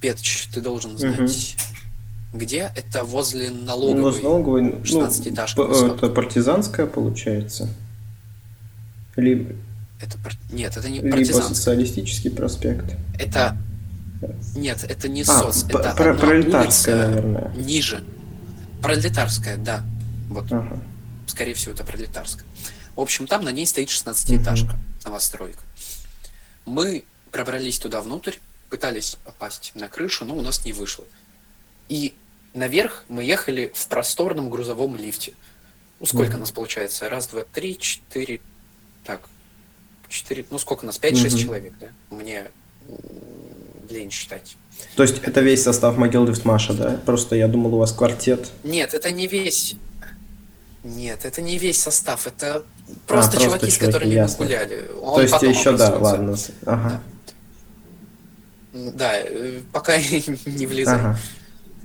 [0.01, 1.21] Петч, ты должен знать.
[1.21, 2.39] Угу.
[2.41, 2.73] Где?
[2.75, 4.03] Это возле налоговой.
[4.03, 5.57] Возле налоговой 16 ну, этаж.
[5.57, 7.69] Это партизанская получается?
[9.15, 9.55] Либо...
[10.01, 10.19] Это,
[10.51, 12.97] нет, это не Либо социалистический проспект.
[13.21, 13.57] Это...
[14.57, 17.53] Нет, это не а, соц, это про пролетарская, наверное.
[17.55, 18.03] ниже.
[18.81, 19.85] Пролетарская, да.
[20.29, 20.51] Вот.
[20.51, 20.81] Ага.
[21.29, 22.47] Скорее всего, это пролетарская.
[22.97, 24.79] В общем, там на ней стоит 16-этажка, угу.
[25.05, 25.61] новостройка.
[26.65, 28.35] Мы пробрались туда внутрь,
[28.71, 31.05] пытались попасть на крышу, но у нас не вышло.
[31.89, 32.15] И
[32.55, 35.33] наверх мы ехали в просторном грузовом лифте.
[35.99, 37.09] Ну, сколько mm нас получается?
[37.09, 38.41] Раз, два, три, четыре.
[39.05, 39.23] Так,
[40.09, 41.39] 4, ну сколько нас, 5-6 угу.
[41.39, 41.89] человек, да?
[42.11, 42.51] Мне
[43.91, 44.57] лень считать.
[44.97, 47.01] То есть это весь состав могил Маша, да?
[47.05, 48.51] Просто я думал, у вас квартет.
[48.63, 49.77] Нет, это не весь.
[50.85, 52.65] Нет, это не весь состав, это
[53.07, 54.37] просто, а, просто чуваки, с которыми ясно.
[54.41, 54.91] мы гуляли.
[55.01, 56.37] Он То есть еще, да, ладно.
[56.67, 56.89] Ага.
[56.91, 57.03] Да,
[58.73, 59.99] да э, пока
[60.47, 60.97] не влезай.
[60.97, 61.19] Ага.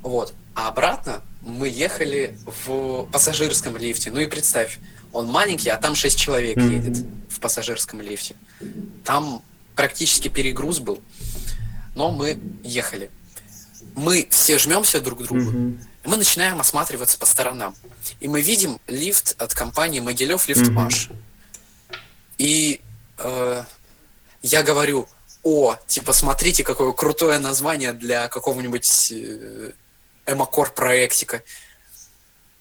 [0.01, 0.33] Вот.
[0.55, 4.11] А обратно мы ехали в пассажирском лифте.
[4.11, 4.79] Ну и представь,
[5.11, 6.73] он маленький, а там 6 человек mm-hmm.
[6.73, 8.35] едет в пассажирском лифте.
[9.03, 9.41] Там
[9.75, 11.01] практически перегруз был,
[11.95, 13.09] но мы ехали.
[13.95, 15.79] Мы все жмемся друг к другу, mm-hmm.
[16.05, 17.75] мы начинаем осматриваться по сторонам.
[18.19, 21.09] И мы видим лифт от компании Могилев Лифтмаш.
[21.09, 21.97] Mm-hmm.
[22.37, 22.81] И
[23.17, 23.63] э,
[24.41, 25.07] я говорю,
[25.47, 29.71] о, типа, смотрите, какое крутое название для какого-нибудь э,
[30.25, 31.41] эмокор проектика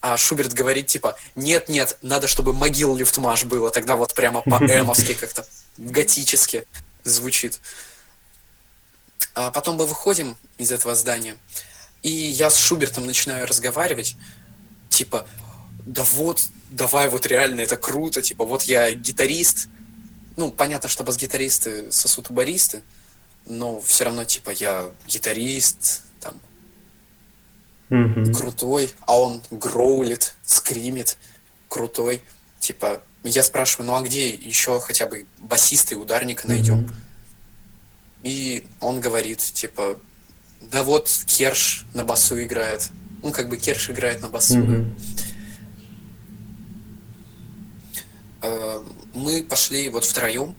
[0.01, 5.45] а Шуберт говорит, типа, нет-нет, надо, чтобы могил Лифтмаш было, тогда вот прямо по-эмовски как-то,
[5.79, 6.65] готически
[7.03, 7.59] звучит.
[9.35, 11.37] А потом мы выходим из этого здания,
[12.03, 14.17] и я с Шубертом начинаю разговаривать,
[14.91, 15.27] типа,
[15.85, 19.69] да вот, давай вот реально, это круто, типа, вот я гитарист,
[20.37, 22.83] ну, понятно, что бас-гитаристы сосут баристы,
[23.47, 26.03] но все равно, типа, я гитарист,
[27.91, 31.17] mm крутой, а он гроулит, скримит,
[31.69, 32.23] крутой.
[32.59, 36.81] Типа, я спрашиваю, ну а где еще хотя бы басиста и ударника найдем?
[36.81, 36.95] mm
[38.23, 39.99] И он говорит, типа,
[40.61, 42.89] да вот Керш на басу играет.
[43.23, 44.59] Ну, как бы Керш играет на басу.
[44.59, 44.93] mm
[49.15, 50.55] Мы пошли вот втроем,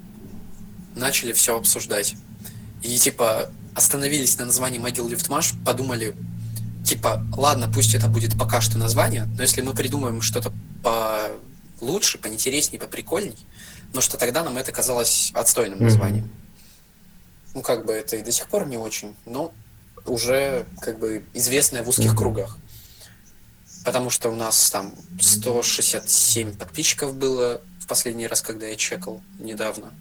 [0.95, 2.15] начали все обсуждать.
[2.81, 6.15] И типа остановились на названии могил Лифтмаш, подумали,
[6.83, 10.51] типа, ладно, пусть это будет пока что название, но если мы придумаем что-то
[10.83, 11.29] по
[11.79, 13.37] лучше, поинтереснее, поприкольней,
[13.93, 16.25] но что тогда нам это казалось отстойным названием.
[16.25, 17.51] Mm-hmm.
[17.55, 19.53] Ну, как бы это и до сих пор не очень, но
[20.05, 22.17] уже как бы известное в узких mm-hmm.
[22.17, 22.57] кругах.
[23.87, 29.93] Потому что у нас там 167 подписчиков было в последний раз, когда я чекал недавно.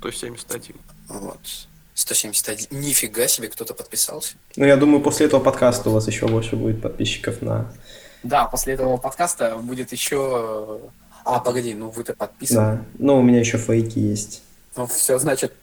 [0.00, 0.74] 171.
[1.06, 1.38] Вот.
[1.94, 2.80] 171.
[2.80, 4.34] Нифига себе, кто-то подписался.
[4.56, 7.72] Ну, я думаю, после этого подкаста у вас еще больше будет подписчиков на...
[8.24, 10.80] Да, после этого подкаста будет еще...
[11.24, 12.78] А, погоди, ну вы-то подписаны.
[12.78, 14.42] Да, ну у меня еще фейки есть.
[14.74, 15.54] Ну, все, значит...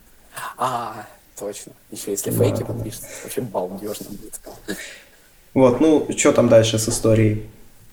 [0.58, 1.06] А,
[1.38, 1.74] точно.
[1.92, 2.46] Еще если да.
[2.46, 4.39] фейки подпишутся, вообще балдежно будет.
[5.54, 7.49] Вот, ну, что там дальше с историей?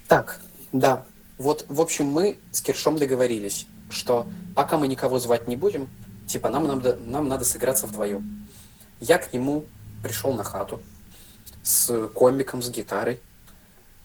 [0.06, 0.40] Так,
[0.72, 1.04] да.
[1.38, 5.88] Вот, в общем, мы с Киршом договорились, что пока мы никого звать не будем,
[6.26, 8.46] типа, нам надо, нам надо сыграться вдвоем.
[9.00, 9.64] Я к нему
[10.02, 10.80] пришел на хату
[11.62, 13.20] с комиком, с гитарой,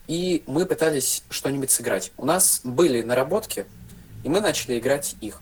[0.07, 2.11] и мы пытались что-нибудь сыграть.
[2.17, 3.65] У нас были наработки,
[4.23, 5.41] и мы начали играть их.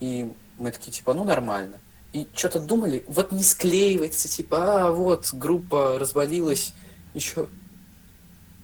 [0.00, 1.78] И мы такие, типа, ну нормально.
[2.12, 6.74] И что-то думали, вот не склеивается, типа, а вот группа развалилась,
[7.16, 7.48] еще,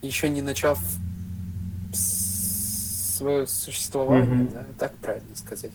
[0.02, 0.78] еще не начав
[1.92, 4.52] свое существование, mm-hmm.
[4.52, 5.72] да, так правильно сказать.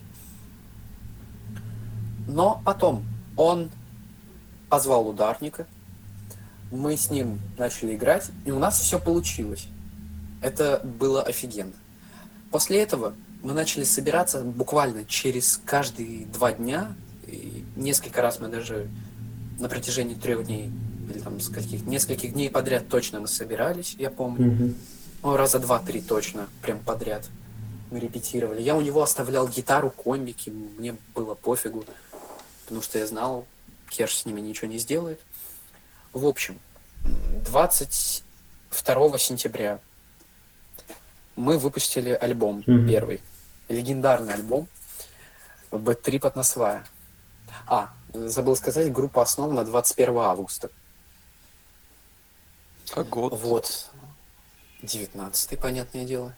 [2.27, 3.03] Но потом
[3.35, 3.71] он
[4.69, 5.65] позвал ударника,
[6.71, 9.67] мы с ним начали играть, и у нас все получилось.
[10.41, 11.73] Это было офигенно.
[12.51, 16.95] После этого мы начали собираться буквально через каждые два дня.
[17.25, 18.89] И несколько раз мы даже
[19.59, 20.71] на протяжении трех дней
[21.09, 24.51] или там с каких нескольких дней подряд точно мы собирались, я помню.
[24.51, 24.75] Mm-hmm.
[25.23, 27.27] Ну, раза два-три точно, прям подряд
[27.89, 28.61] мы репетировали.
[28.61, 31.85] Я у него оставлял гитару, комбики, мне было пофигу,
[32.63, 33.45] потому что я знал,
[33.89, 35.19] Керш с ними ничего не сделает.
[36.13, 36.59] В общем,
[37.45, 39.79] 22 сентября
[41.35, 42.87] мы выпустили альбом mm-hmm.
[42.87, 43.21] первый,
[43.69, 44.67] легендарный альбом
[45.71, 46.85] «Бэт-трип от Насвая».
[47.65, 50.69] А, забыл сказать, группа основана 21 августа.
[52.95, 53.33] А год?
[53.39, 53.89] Вот.
[54.83, 56.33] 19 понятное дело.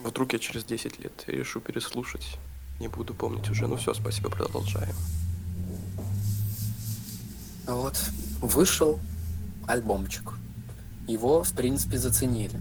[0.00, 2.38] Вдруг я через 10 лет решу переслушать.
[2.80, 3.66] Не буду помнить уже.
[3.66, 4.94] Ну все, спасибо, продолжаем.
[7.66, 7.96] Вот.
[8.40, 8.98] Вышел
[9.66, 10.32] альбомчик.
[11.06, 12.60] Его, в принципе, заценили.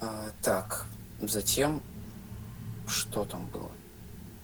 [0.00, 0.86] А, так,
[1.20, 1.82] затем
[2.86, 3.70] что там было?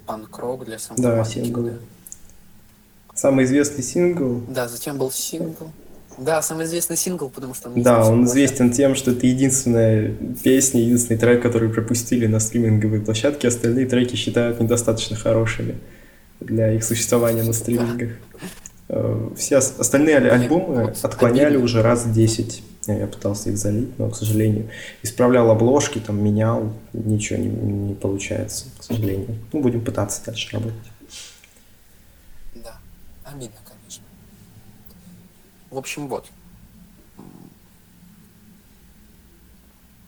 [0.07, 1.71] Панк-рок для самого Да, сингл.
[3.15, 4.41] Самый известный сингл.
[4.49, 5.73] Да, затем был сингл.
[6.19, 10.81] Да, самый известный сингл, потому что он Да, он известен тем, что это единственная песня,
[10.81, 13.49] единственный трек, который пропустили на стриминговой площадке.
[13.49, 15.77] Остальные треки считают недостаточно хорошими
[16.41, 18.11] для их существования на стримингах.
[18.89, 22.63] Э, все остальные альбомы отклоняли уже раз 10.
[22.87, 24.71] Я пытался их залить, но, к сожалению,
[25.03, 29.37] исправлял обложки, там менял, ничего не, не получается, к сожалению.
[29.53, 30.91] Ну, будем пытаться дальше работать.
[32.55, 32.79] Да,
[33.25, 33.59] обидно,
[35.71, 36.29] в общем, вот.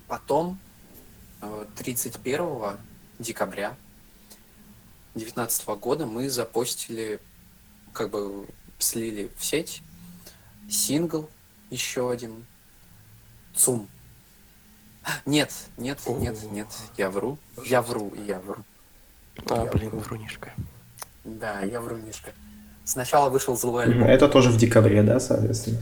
[0.09, 0.59] Потом,
[1.77, 2.77] 31 э,
[3.19, 3.77] декабря
[5.15, 7.21] 2019 года мы запостили,
[7.93, 8.47] как бы
[8.79, 9.83] слили в сеть
[10.69, 11.29] сингл
[11.71, 12.47] еще один
[13.55, 13.89] ЦУМ.
[15.27, 17.39] Нет, нет, нет, нет, я вру.
[17.65, 18.65] Я вру, я вру.
[19.49, 20.01] А, я блин, вру.
[20.01, 20.53] врунишка.
[21.25, 22.33] Да, я врунишка.
[22.85, 24.09] Сначала вышел злой альбом.
[24.09, 25.81] Это тоже в декабре, да, соответственно?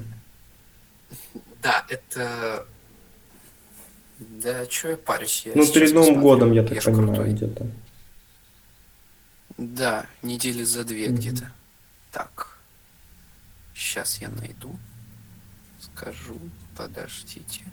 [1.63, 2.67] Да, это...
[4.19, 5.47] Да, что я парюсь?
[5.47, 6.23] Я ну, перед Новым смотрю.
[6.23, 7.67] годом, я так я понимаю, где-то.
[9.57, 11.17] Да, недели за две mm-hmm.
[11.17, 11.53] где-то.
[12.13, 12.59] Так.
[13.75, 14.77] Сейчас я найду.
[15.81, 16.39] Скажу.
[16.77, 17.65] Подождите.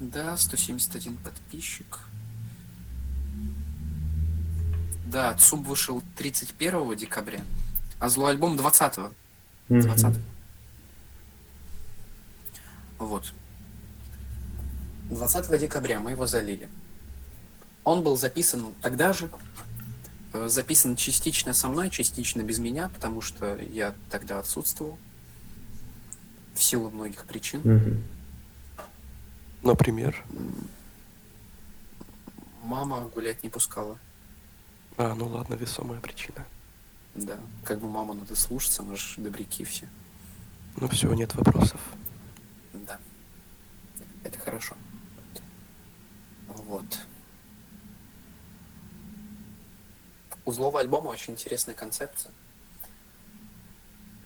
[0.00, 2.00] Да, 171 подписчик.
[5.12, 7.42] Да, ЦУБ вышел 31 декабря,
[7.98, 9.12] а злой альбом 20 -го.
[9.68, 10.20] 20 -го.
[12.98, 13.32] Вот.
[15.10, 16.68] 20 декабря мы его залили.
[17.84, 19.28] Он был записан тогда же,
[20.32, 24.98] э, записан частично со мной, частично без меня, потому что я тогда отсутствовал
[26.54, 27.60] в силу многих причин.
[27.60, 27.96] Угу.
[29.68, 30.24] Например?
[32.62, 33.98] Мама гулять не пускала.
[34.96, 36.46] А, ну ладно, весомая причина.
[37.14, 39.88] Да, как бы мама надо слушаться, мы же добряки все.
[40.76, 41.80] Ну все, нет вопросов.
[42.72, 42.98] Да,
[44.24, 44.74] это хорошо.
[46.48, 46.84] Вот.
[50.44, 52.32] У злого альбома очень интересная концепция.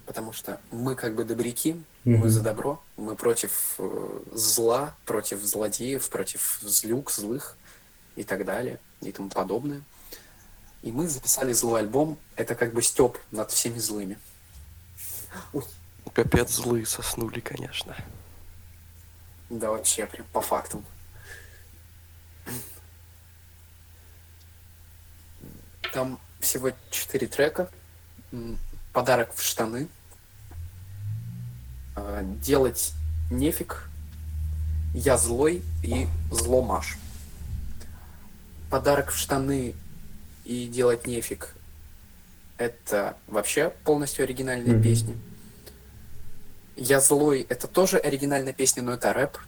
[0.07, 6.09] Потому что мы как бы добряки, Мы за добро, мы против э, зла, против злодеев,
[6.09, 7.57] против злюк, злых
[8.15, 9.83] и так далее и тому подобное.
[10.83, 12.19] И мы записали злой альбом.
[12.37, 14.19] Это как бы степ над всеми злыми.
[16.13, 17.97] Капец злые соснули, конечно.
[19.51, 20.85] Да вообще, прям по фактам.
[25.93, 27.71] Там всего четыре трека.
[28.93, 29.89] Подарок в штаны.
[31.95, 32.93] А, делать
[33.31, 33.89] нефиг.
[34.95, 36.97] Я злой и зломаш.
[38.71, 39.75] Подарок в штаны
[40.47, 41.55] и делать нефиг.
[42.59, 44.83] Это вообще полностью оригинальная mm-hmm.
[44.83, 45.15] песня.
[46.77, 49.39] Я злой это тоже оригинальная песня, но это рэп.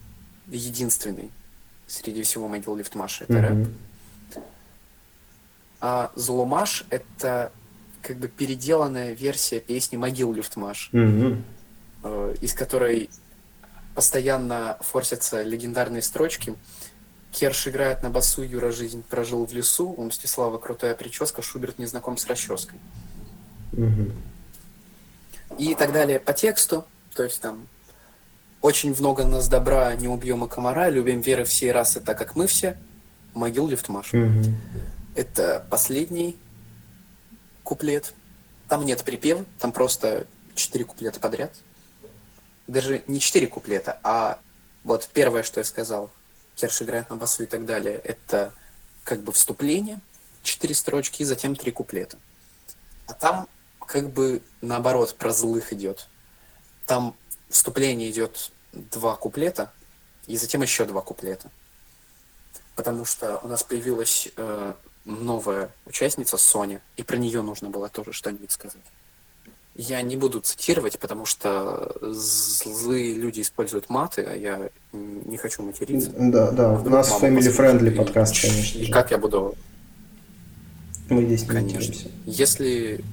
[0.49, 1.31] Единственный
[1.87, 3.25] среди всего могил Лифтмаша.
[3.25, 3.65] Это mm-hmm.
[3.65, 3.69] рэп.
[5.81, 7.53] А Зломаш это
[8.03, 12.39] как бы переделанная версия песни Могил Люфтмаш, mm-hmm.
[12.41, 13.11] из которой
[13.95, 16.55] постоянно форсятся легендарные строчки.
[17.33, 21.87] Керш играет на басу, Юра жизнь прожил в лесу, у Мстислава крутая прическа, Шуберт не
[21.87, 22.79] знаком с расческой.
[23.73, 24.13] Mm-hmm.
[25.59, 27.69] И так далее по тексту, то есть там
[28.61, 32.47] очень много нас добра, не убьем и комара, любим веры всей расы, так как мы
[32.47, 32.79] все,
[33.35, 34.13] могил Лифтмаш.
[34.13, 34.55] Mm-hmm.
[35.15, 36.39] Это последний
[37.63, 38.15] куплет.
[38.69, 41.53] Там нет припева, там просто четыре куплета подряд.
[42.67, 44.39] Даже не четыре куплета, а
[44.85, 46.11] вот первое, что я сказал,
[46.59, 48.53] Керш играет на басу и так далее, это
[49.05, 50.01] как бы вступление,
[50.43, 52.19] четыре строчки, затем три куплета.
[53.07, 53.49] А там
[53.87, 56.09] как бы наоборот про злых идет.
[56.85, 57.15] Там
[57.49, 59.73] вступление идет два куплета,
[60.27, 61.49] и затем еще два куплета.
[62.75, 68.13] Потому что у нас появилась э, новая участница Соня, и про нее нужно было тоже
[68.13, 68.85] что-нибудь сказать.
[69.77, 76.11] Я не буду цитировать, потому что злые люди используют маты, а я не хочу материться.
[76.17, 78.79] Да, да, у нас family-friendly подкаст, конечно.
[78.79, 79.55] И как я буду...
[81.09, 81.79] Мы здесь не Конечно.
[81.79, 82.09] Материмся.
[82.27, 83.05] Если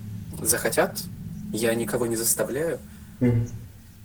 [0.42, 1.00] захотят,
[1.54, 2.80] я никого не заставляю,
[3.20, 3.48] mm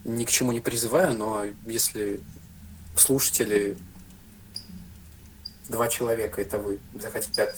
[0.04, 2.20] ни к чему не призываю, но если
[2.96, 3.76] слушатели,
[5.68, 7.54] два человека, это вы, захотят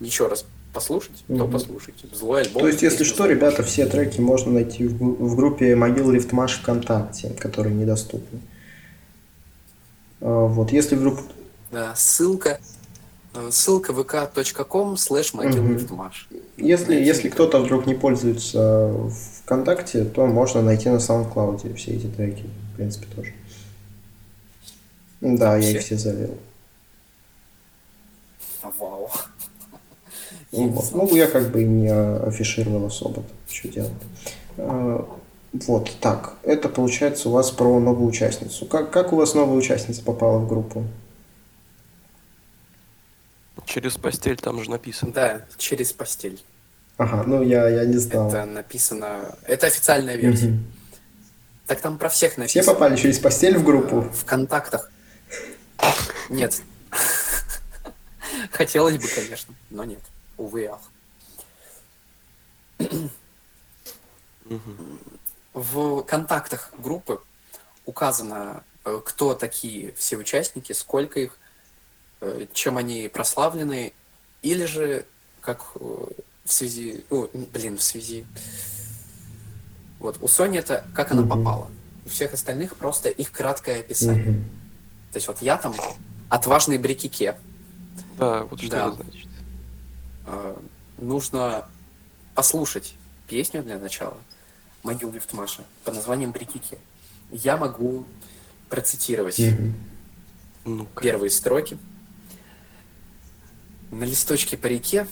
[0.00, 1.38] еще раз послушать, mm-hmm.
[1.38, 2.08] то послушайте.
[2.12, 2.60] Злой альбом.
[2.62, 7.30] То есть, если что, ребята, все треки можно найти в, в группе Могил Рифтмаш ВКонтакте,
[7.30, 8.40] которые недоступны.
[10.20, 11.20] Вот, если вдруг...
[11.70, 12.60] Да, ссылка
[13.34, 16.28] э, ссылка vk.com slash могилрифтмаш.
[16.56, 18.92] Если, если кто-то вдруг не пользуется
[19.44, 23.32] ВКонтакте, то можно найти на SoundCloud все эти треки, в принципе, тоже.
[25.20, 25.70] Да, все?
[25.70, 26.36] я их все завел.
[28.78, 29.10] Вау.
[30.50, 30.84] Вот.
[30.92, 33.92] Ну, я как бы не афишировал особо, что делать.
[35.52, 38.66] Вот, так, это получается у вас про новую участницу.
[38.66, 40.84] Как, как у вас новая участница попала в группу?
[43.64, 45.12] Через постель там же написано.
[45.12, 46.42] Да, через постель.
[46.96, 48.28] Ага, ну я, я не знал.
[48.28, 49.36] Это написано...
[49.44, 50.48] Это официальная версия.
[50.48, 50.58] Угу.
[51.66, 52.62] Так там про всех написано.
[52.62, 54.02] Все попали через постель в группу?
[54.02, 54.90] В контактах.
[56.28, 56.60] Нет.
[58.52, 60.00] Хотелось бы, конечно, но нет
[60.38, 60.80] увы ах.
[65.58, 67.20] В контактах группы
[67.84, 71.36] указано, э, кто такие все участники, сколько их,
[72.20, 73.92] э, чем они прославлены,
[74.42, 75.04] или же
[75.40, 75.80] как э,
[76.44, 78.24] в связи, ну, блин, в связи.
[79.98, 81.68] Вот у Сони это как она попала.
[82.06, 84.34] У всех остальных просто их краткое описание.
[85.10, 85.74] То есть вот я там
[86.28, 87.36] отважный брикике.
[88.16, 88.86] Да, вот что да.
[88.86, 89.28] это значит.
[90.98, 91.68] Нужно
[92.36, 92.94] послушать
[93.26, 94.18] песню для начала
[94.82, 96.78] «Могил Лифтмаша» под названием «Брикики».
[97.30, 98.06] Я могу
[98.68, 99.40] процитировать
[100.64, 101.78] ну первые строки.
[103.90, 105.06] На листочке по реке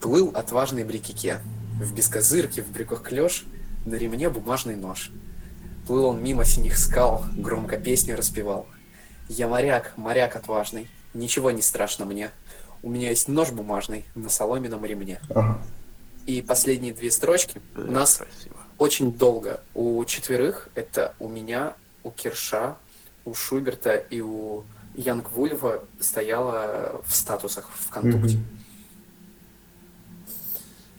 [0.00, 1.40] плыл отважный брикике.
[1.80, 3.44] В бескозырке, в брюках клеш,
[3.86, 5.10] на ремне бумажный нож.
[5.86, 8.66] Плыл он мимо синих скал, громко песню распевал.
[9.28, 12.30] Я моряк, моряк отважный, ничего не страшно мне.
[12.82, 15.20] У меня есть нож бумажный на соломенном ремне.
[15.30, 15.62] Ага.
[16.26, 18.59] И последние две строчки у нас Красиво.
[18.80, 19.60] Очень долго.
[19.74, 22.76] У четверых это у меня, у Кирша,
[23.26, 24.64] у Шуберта и у
[24.94, 28.38] Янг Вульва стояло в статусах ВКонтакте.
[28.38, 28.44] Угу.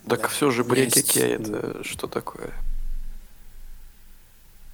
[0.10, 0.28] Так да.
[0.28, 2.52] все же брекеке это что такое?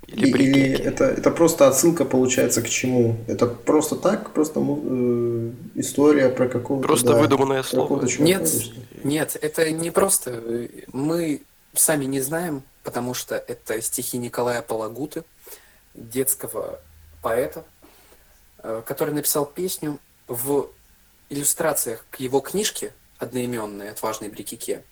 [0.08, 3.18] Или, или это, это просто отсылка получается к чему?
[3.28, 6.88] Это просто так, просто э, история про какого-то...
[6.88, 8.06] Просто да, выдуманное слово.
[8.20, 8.50] Нет,
[9.04, 10.70] нет, это не просто.
[10.92, 11.42] Мы
[11.74, 15.26] сами не знаем, потому что это стихи Николая Палагуты.
[15.94, 16.80] детского
[17.22, 17.66] поэта,
[18.60, 20.70] э, который написал песню в
[21.30, 24.86] иллюстрациях к его книжке одноименной «Отважный Брикике».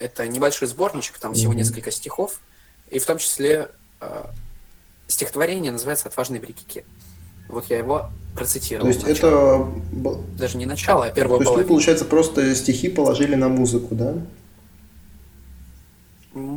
[0.00, 2.40] Это небольшой сборничек, там всего несколько стихов,
[2.90, 3.70] и в том числе
[4.00, 4.24] э,
[5.06, 6.84] стихотворение называется «Отважный Брикике».
[7.46, 8.92] Вот я его процитировал.
[8.92, 9.68] То есть это...
[10.36, 14.16] Даже не начало, а первое То есть вы, получается, просто стихи положили на музыку, да?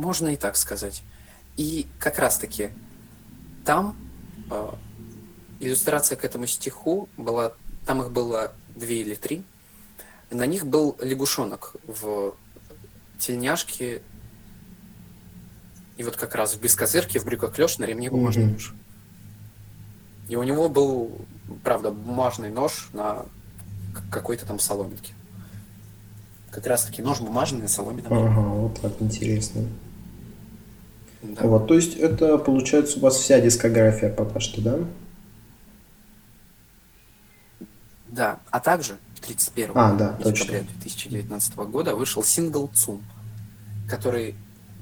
[0.04, 1.02] Можно и так сказать.
[1.56, 2.68] И как раз-таки
[3.64, 3.96] там
[4.50, 4.70] э,
[5.60, 7.54] иллюстрация к этому стиху была,
[7.86, 9.42] там их было две или три,
[10.30, 12.34] на них был лягушонок в
[13.18, 14.02] тельняшке
[15.96, 18.74] и вот как раз в бескозырке, в брюках лёж на ремне бумажный нож.
[20.28, 21.18] И у него был,
[21.62, 23.24] правда, бумажный нож на
[24.10, 25.14] какой-то там соломинке.
[26.50, 28.12] Как раз таки нож бумажный на соломенном.
[28.12, 29.66] Ага, вот так интересно.
[31.24, 31.46] Да.
[31.46, 34.78] Вот, то есть это получается у вас вся дискография пока что, да?
[38.08, 43.02] Да, а также 31 а, да, декабря 2019 года вышел сингл ЦУМ,
[43.88, 44.34] который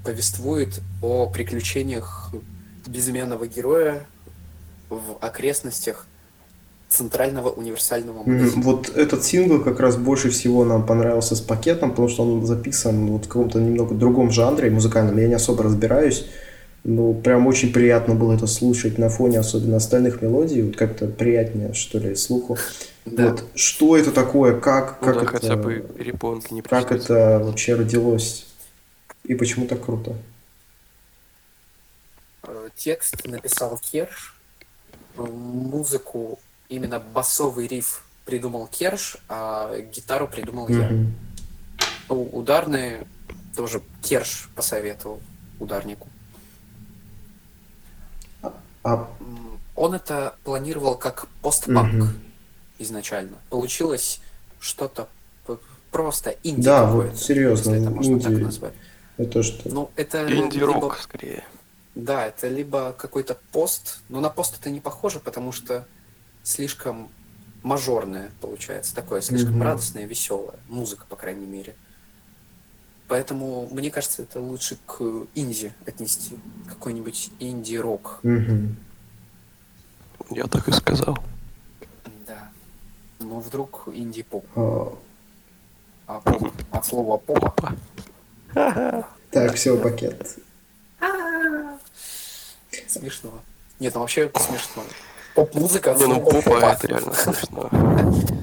[0.04, 2.34] повествует о приключениях
[2.86, 4.04] безымянного героя
[4.90, 6.06] в окрестностях
[6.92, 8.62] центрального универсального магазина.
[8.62, 13.06] Вот этот сингл как раз больше всего нам понравился с пакетом, потому что он записан
[13.06, 15.18] вот в каком-то немного другом жанре музыкальном.
[15.18, 16.26] Я не особо разбираюсь,
[16.84, 21.74] но прям очень приятно было это слушать на фоне особенно остальных мелодий, вот как-то приятнее,
[21.74, 22.58] что ли, слуху.
[23.04, 23.30] Да.
[23.30, 27.40] Вот что это такое, как, ну, как да, это, хотя бы перепонки не как это
[27.44, 28.46] вообще родилось
[29.24, 30.14] и почему так круто?
[32.44, 34.34] Э, текст написал Керш,
[35.16, 36.38] музыку
[36.72, 41.04] именно басовый риф придумал Керш, а гитару придумал mm-hmm.
[41.04, 41.06] я.
[42.08, 43.06] Ну, ударные
[43.54, 45.20] тоже Керш посоветовал
[45.60, 46.08] ударнику.
[48.84, 49.08] А...
[49.74, 52.18] Он это планировал как постпанк mm-hmm.
[52.78, 53.36] изначально.
[53.50, 54.20] Получилось
[54.58, 55.08] что-то
[55.90, 58.24] просто инди Да, вот серьезно, если это можно инди.
[58.24, 58.74] так назвать.
[59.18, 59.68] Это что?
[59.68, 60.96] Ну, это инди-рок либо...
[61.00, 61.44] скорее.
[61.94, 65.86] Да, это либо какой-то пост, но на пост это не похоже, потому что
[66.42, 67.10] слишком
[67.62, 69.64] мажорное получается, такое слишком mm-hmm.
[69.64, 71.74] радостное, веселое, музыка, по крайней мере.
[73.08, 75.02] Поэтому, мне кажется, это лучше к
[75.34, 76.38] инди отнести,
[76.68, 78.20] какой-нибудь инди-рок.
[78.22, 78.74] Mm-hmm.
[80.30, 81.18] Я так и сказал.
[82.26, 82.50] Да.
[83.18, 84.46] Но вдруг инди-поп.
[84.54, 84.98] Oh.
[86.06, 87.76] А поп, от слова попа.
[88.54, 90.38] Так, все, пакет.
[92.86, 93.40] Смешно.
[93.78, 94.84] Нет, ну вообще смешно.
[95.34, 95.94] Поп-музыка.
[95.98, 97.70] Не, ну попа это реально смешно.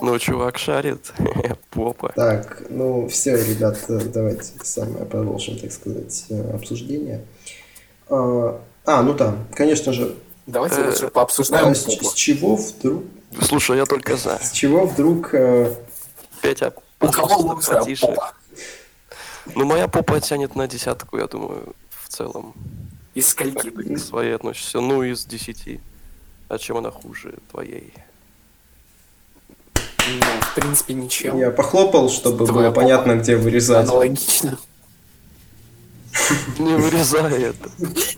[0.00, 1.12] Ну, чувак шарит.
[1.70, 2.12] Попа.
[2.14, 7.24] Так, ну все, ребят, давайте самое продолжим, так сказать, обсуждение.
[8.08, 10.16] А, а ну да, конечно же.
[10.46, 13.04] Давайте лучше э, пообсуждаем а, с, чего вдруг...
[13.40, 14.38] Слушай, я только за.
[14.42, 15.32] С чего вдруг...
[15.32, 15.74] Э,
[16.42, 17.80] Петя, у кого лучше?
[19.54, 22.54] Ну, моя попа тянет на десятку, я думаю, в целом.
[23.14, 23.70] Из скольки?
[23.70, 24.80] К своей относишься?
[24.80, 25.80] Ну, из десяти.
[26.48, 27.92] А чем она хуже твоей?
[29.76, 31.38] Ну, в принципе, ничем.
[31.38, 32.80] Я похлопал, чтобы Твоя было попа.
[32.82, 33.88] понятно, где вырезать.
[33.88, 34.58] Аналогично.
[36.58, 37.70] Не вырезай это.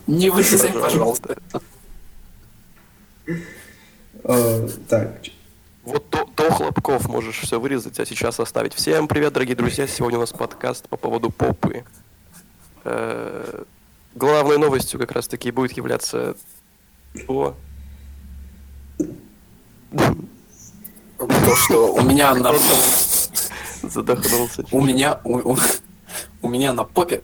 [0.07, 1.37] Не вырезай, пожалуйста.
[4.23, 5.21] Э, так,
[5.83, 8.73] вот то, то Хлопков можешь все вырезать, а сейчас оставить.
[8.73, 9.85] Всем привет, дорогие друзья.
[9.85, 11.83] Сегодня у нас подкаст по поводу попы.
[14.15, 16.35] Главной новостью как раз таки будет являться
[17.27, 17.55] то...
[21.17, 22.53] То, что у меня на...
[23.81, 24.65] Задохнулся.
[24.71, 25.19] У меня...
[25.23, 25.57] У, у,
[26.41, 27.23] у меня на попе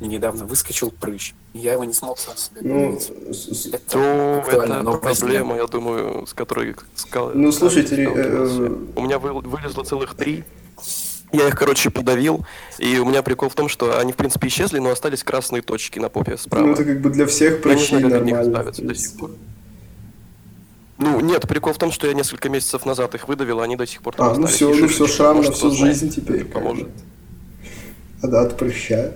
[0.00, 1.34] недавно выскочил прыщ.
[1.54, 2.98] Я его не смог сам себе ну,
[3.72, 3.98] это,
[4.48, 7.30] это проблема, я думаю, с которой сказал.
[7.34, 10.44] Ну, слушайте, э, э, у меня вылезло целых три.
[11.32, 12.46] Я их, короче, подавил,
[12.78, 15.98] и у меня прикол в том, что они, в принципе, исчезли, но остались красные точки
[15.98, 16.66] на попе справа.
[16.66, 18.72] Ну, это как бы для всех прыщей нормально.
[18.72, 19.30] до сих пор.
[20.98, 23.86] Ну, нет, прикол в том, что я несколько месяцев назад их выдавил, а они до
[23.86, 26.44] сих пор там А, ну все, ну все, шрам на всю жизнь теперь.
[26.44, 26.88] Поможет.
[28.22, 29.14] А да, от прыща.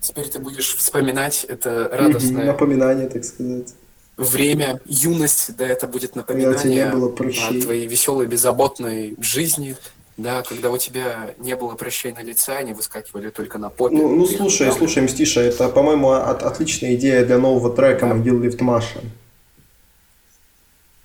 [0.00, 2.44] Теперь ты будешь вспоминать это радостное...
[2.44, 3.74] Напоминание, так сказать.
[4.18, 9.76] Время, юность, да, это будет напоминание не было о твоей веселой, беззаботной жизни,
[10.16, 13.96] да, когда у тебя не было прыщей на лице, они выскакивали только на попе.
[13.96, 14.72] Ну, ну слушай, да.
[14.72, 18.06] слушай, Мстиша, это, по-моему, от, отличная идея для нового трека.
[18.06, 19.00] «Могил Лифт Маша».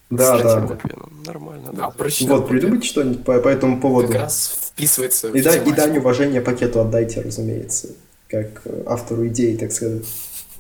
[0.10, 0.96] Да, Кстати, да.
[1.26, 1.94] Нормально, да.
[1.96, 4.08] да вот, придумайте что-нибудь по, по этому поводу.
[4.08, 7.90] Как раз вписывается и, да, и дань уважения пакету отдайте, разумеется
[8.30, 10.06] как автору идеи, так сказать.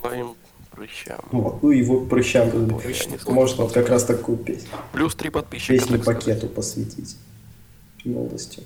[0.04, 0.36] Моим
[0.72, 1.20] прыщам.
[1.32, 2.50] Вот, ну его прыщам
[3.28, 4.70] можно вот как раз такую песню.
[4.92, 5.74] Плюс три подписчика.
[5.74, 7.16] Песню пакету посвятить.
[8.06, 8.64] Молодости.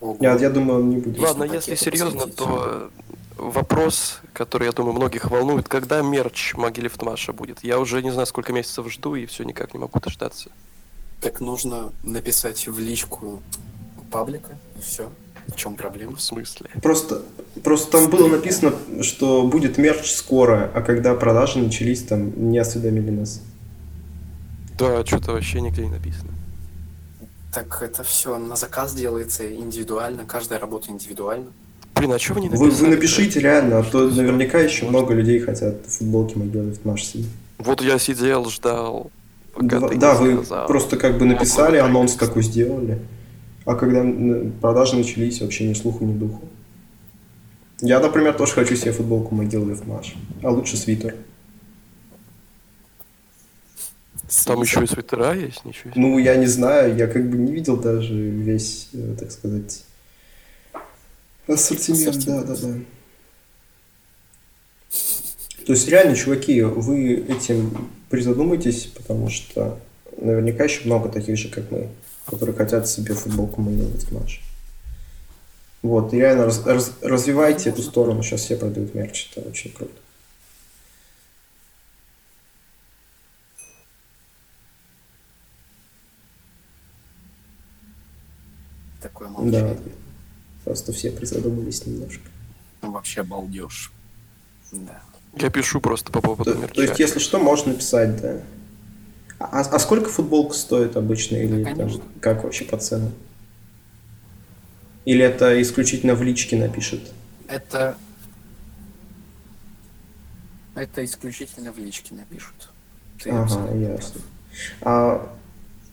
[0.00, 1.18] Нет, я думаю, он не будет.
[1.18, 2.90] Ладно, если серьезно, то
[3.36, 7.62] вопрос, который, я думаю, многих волнует, когда мерч Могилев Маша будет?
[7.64, 10.50] Я уже не знаю, сколько месяцев жду, и все никак не могу дождаться.
[11.20, 13.42] Так нужно написать в личку
[14.10, 15.08] паблика, и все.
[15.48, 16.16] В чем проблема?
[16.16, 16.70] В смысле?
[16.82, 17.22] Просто,
[17.62, 18.72] просто там было написано,
[19.02, 23.40] что будет мерч скоро, а когда продажи начались, там не осведомили нас.
[24.78, 26.30] Да, что-то вообще нигде не написано.
[27.52, 31.52] Так это все на заказ делается индивидуально, каждая работа индивидуально.
[31.94, 32.70] Блин, а что вы не написали?
[32.70, 37.04] Вы, вы напишите реально, а то наверняка еще много людей хотят футболки Могилы в Маш
[37.04, 37.24] себе.
[37.58, 39.10] Вот я сидел, ждал.
[39.52, 40.66] Пока да, ты да вы сказал.
[40.66, 42.98] просто как бы написали, анонс такой сделали.
[43.66, 44.02] А когда
[44.62, 46.48] продажи начались, вообще ни слуху, ни духу.
[47.82, 50.14] Я, например, тоже хочу себе футболку Могилы в Маш.
[50.42, 51.16] А лучше свитер.
[54.44, 56.00] Там еще и свитера есть, ничего себе.
[56.00, 59.84] Ну, я не знаю, я как бы не видел даже весь, э, так сказать,
[61.46, 62.08] ассортимент.
[62.08, 62.46] ассортимент.
[62.46, 62.74] Да, да, да.
[65.66, 69.78] То есть реально, чуваки, вы этим призадумайтесь, потому что
[70.20, 71.88] наверняка еще много таких же, как мы,
[72.26, 74.40] которые хотят себе футболку делать наш.
[75.82, 79.92] Вот, и реально раз, раз, развивайте эту сторону, сейчас все продают мерч, это очень круто.
[89.22, 89.74] Такое молчание.
[89.74, 89.90] Да.
[90.64, 92.28] Просто все призадумались немножко.
[92.82, 93.92] Ну, вообще балдеж.
[94.72, 95.02] Да.
[95.36, 96.74] Я пишу просто по поводу мерча.
[96.74, 98.40] То есть, если что, можно написать, да.
[99.38, 101.36] А, а сколько футболка стоит обычно?
[101.36, 101.90] Или да, там,
[102.20, 103.12] как вообще по ценам?
[105.04, 107.12] Или это исключительно в личке напишет?
[107.48, 107.96] Это...
[110.74, 112.70] Это исключительно в личке напишут.
[113.22, 114.20] Ты ага, ясно.
[114.80, 115.36] А...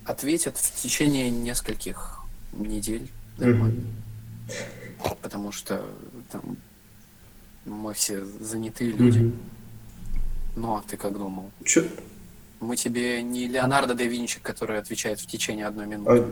[0.05, 2.19] Ответят в течение нескольких
[2.53, 3.09] недель.
[3.39, 3.81] Нормально.
[5.03, 5.17] Угу.
[5.21, 5.85] Потому что
[6.31, 6.57] там
[7.65, 9.19] мы все занятые люди.
[9.19, 9.33] Угу.
[10.57, 11.51] Ну, а ты как думал?
[11.63, 11.83] Чё?
[12.59, 16.11] Мы тебе не Леонардо да Винчи, который отвечает в течение одной минуты.
[16.11, 16.31] А...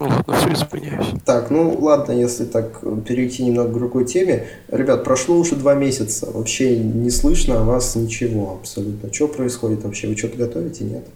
[0.00, 1.22] Ну ладно, все извиняюсь.
[1.26, 4.48] Так, ну ладно, если так перейти немного к другой теме.
[4.68, 6.30] Ребят, прошло уже два месяца.
[6.30, 9.12] Вообще не слышно о вас ничего абсолютно.
[9.12, 10.08] Что происходит вообще?
[10.08, 11.06] Вы что-то готовите, нет?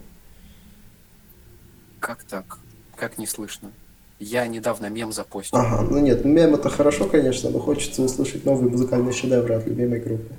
[1.99, 2.59] Как так?
[2.95, 3.71] Как не слышно?
[4.19, 5.57] Я недавно мем запостил.
[5.57, 9.99] Ага, ну нет, мем это хорошо, конечно, но хочется услышать новые музыкальные шедевры от любимой
[9.99, 10.33] группы.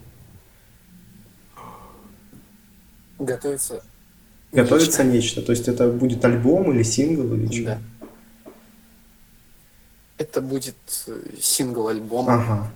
[3.18, 3.82] Готовится
[4.52, 5.40] Готовится нечто.
[5.40, 5.42] нечто.
[5.42, 7.64] То есть это будет альбом или сингл или что?
[7.64, 7.78] Да.
[10.18, 10.76] Это будет
[11.06, 12.28] э, сингл-альбом.
[12.28, 12.72] Ага.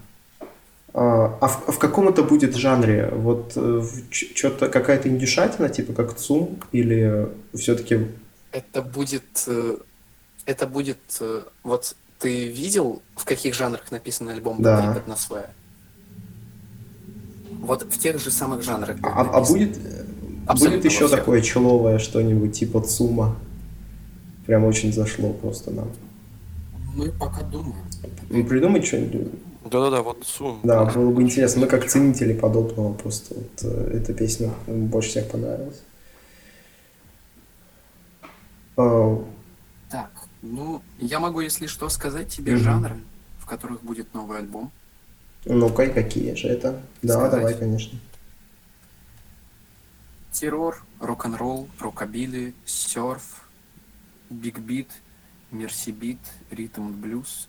[0.92, 3.08] А, а, в, а в каком это будет жанре?
[3.12, 8.08] Вот э, что-то какая-то индюшатина, типа как ЦУМ, или все-таки...
[8.52, 9.48] Это будет...
[10.46, 10.98] Э, это будет...
[11.62, 15.02] Вот ты видел, в каких жанрах написан альбом да.
[15.06, 15.50] на свое?
[17.60, 18.96] Вот в тех же самых жанрах.
[19.02, 19.78] А, а будет
[20.50, 23.36] Абсолютно Будет еще такое человое что-нибудь типа ЦУМа.
[24.46, 25.92] Прям очень зашло просто нам.
[26.96, 27.84] Мы пока думаем.
[28.30, 29.28] Ну, придумать что-нибудь.
[29.70, 30.60] Да-да-да, вот ЦУМ.
[30.64, 31.60] Да, было бы интересно.
[31.60, 35.82] Мы как ценители подобного просто вот э, эта песня больше всех понравилась.
[40.42, 42.58] Ну, я могу, если что, сказать тебе mm-hmm.
[42.58, 42.96] жанры,
[43.38, 44.70] в которых будет новый альбом.
[45.44, 46.82] Ну-ка, какие же это?
[47.02, 47.30] Да, сказать.
[47.32, 47.98] давай, конечно.
[50.32, 53.48] Террор, рок-н-ролл, рокабилли, серф,
[54.30, 54.88] биг-бит,
[55.50, 57.48] мерси-бит, ритм-блюз,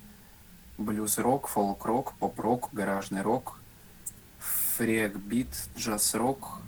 [0.77, 3.59] блюз-рок, фолк-рок, поп-рок, гаражный рок,
[4.39, 6.59] фрик-бит, джаз-рок,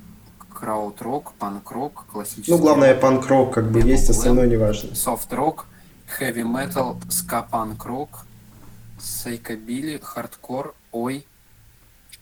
[0.54, 4.94] краут-рок, панк-рок, классический Ну, главное, панк-рок как бы есть, остальное не важно.
[4.96, 5.68] Софт-рок,
[6.08, 8.26] хэви-метал, ска-панк-рок,
[9.00, 11.26] сайкобили, хардкор, ой,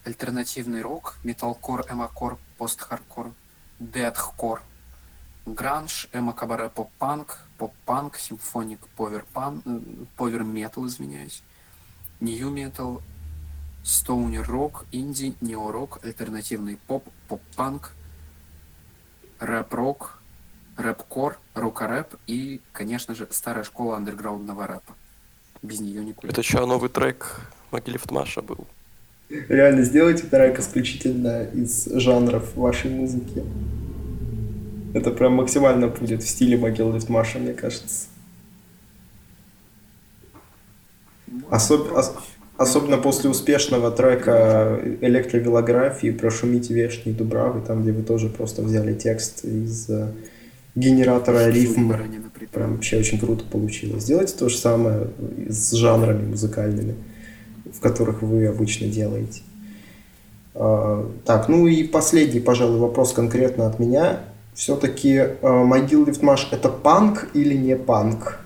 [0.04, 3.32] альтернативный рок, металкор, эмокор, пост-хардкор,
[3.78, 4.60] deathcore,
[5.46, 9.62] гранж, эмо-кабаре поп-панк, поп-панк, symphonic, power-пан,
[10.16, 11.42] power-метал, извиняюсь,
[12.20, 13.02] нью-метал,
[13.84, 17.92] стоунер-рок, инди, нео-рок, альтернативный поп, поп-панк,
[19.40, 20.21] рэп-рок,
[20.82, 24.94] рэп-кор, рок-рэп и, конечно же, старая школа андерграундного рэпа.
[25.62, 26.28] Без нее никуда.
[26.28, 27.40] Это что, новый трек
[27.70, 28.66] Могилев Маша был?
[29.48, 33.42] Реально, сделайте трек исключительно из жанров вашей музыки.
[34.94, 38.08] Это прям максимально будет в стиле могил Маша, мне кажется.
[41.50, 41.92] Особ...
[41.92, 42.14] Ос...
[42.58, 49.44] Особенно после успешного трека электровелографии «Прошумите вешней Дубравы», там, где вы тоже просто взяли текст
[49.44, 50.12] из э,
[50.74, 51.92] генератора рифм.
[52.52, 54.02] Прям вообще очень круто получилось.
[54.02, 55.08] Сделайте то же самое
[55.48, 56.96] с жанрами музыкальными,
[57.72, 59.42] в которых вы обычно делаете.
[60.54, 64.20] А, так, ну и последний, пожалуй, вопрос конкретно от меня.
[64.54, 65.08] Все-таки
[66.04, 68.40] Lift Mash это панк или не панк?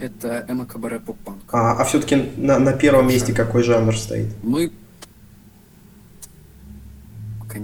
[0.00, 1.42] Это эмо кабаре поп-панк.
[1.52, 4.28] А, а все-таки на, на первом месте какой жанр стоит?
[4.42, 4.72] Мы...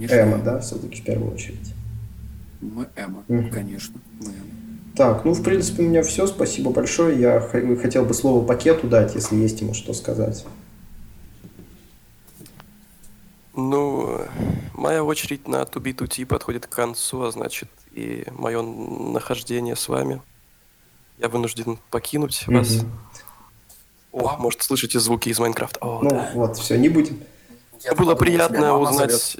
[0.09, 1.73] Эмо, да, все-таки в первую очередь.
[2.61, 3.99] Мы эмо, mm конечно.
[4.19, 4.59] Мы эмо.
[4.95, 6.27] Так, ну, в принципе, у меня все.
[6.27, 7.19] Спасибо большое.
[7.19, 10.45] Я хотел бы слово пакету дать, если есть ему что сказать.
[13.55, 14.21] Ну,
[14.73, 20.21] моя очередь на Туби Тути подходит к концу, а значит и мое нахождение с вами.
[21.17, 22.57] Я вынужден покинуть mm-hmm.
[22.57, 22.85] вас.
[24.11, 25.79] О, может, слышите звуки из Майнкрафта.
[25.81, 26.31] О, ну да.
[26.33, 27.21] вот, все, не будем.
[27.83, 29.37] Я Было приятно узнать...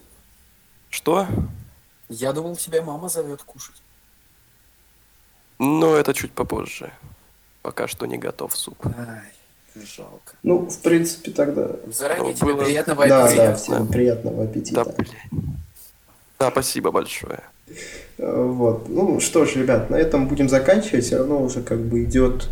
[0.89, 1.27] Что?
[2.09, 3.81] Я думал, тебя мама зовет кушать.
[5.59, 6.91] Но это чуть попозже.
[7.61, 8.77] Пока что не готов суп.
[8.85, 9.21] Ай.
[9.75, 10.33] Жалко.
[10.43, 11.69] Ну, в принципе, тогда...
[11.87, 12.63] Заранее ну, тебе было...
[12.63, 13.45] приятного да, аппетита.
[13.45, 14.85] Да, всем приятного аппетита.
[14.85, 15.05] Да,
[16.39, 17.43] да, спасибо большое.
[18.17, 18.89] Э, вот.
[18.89, 21.05] Ну что ж, ребят, на этом будем заканчивать.
[21.05, 22.49] Все равно уже как бы идет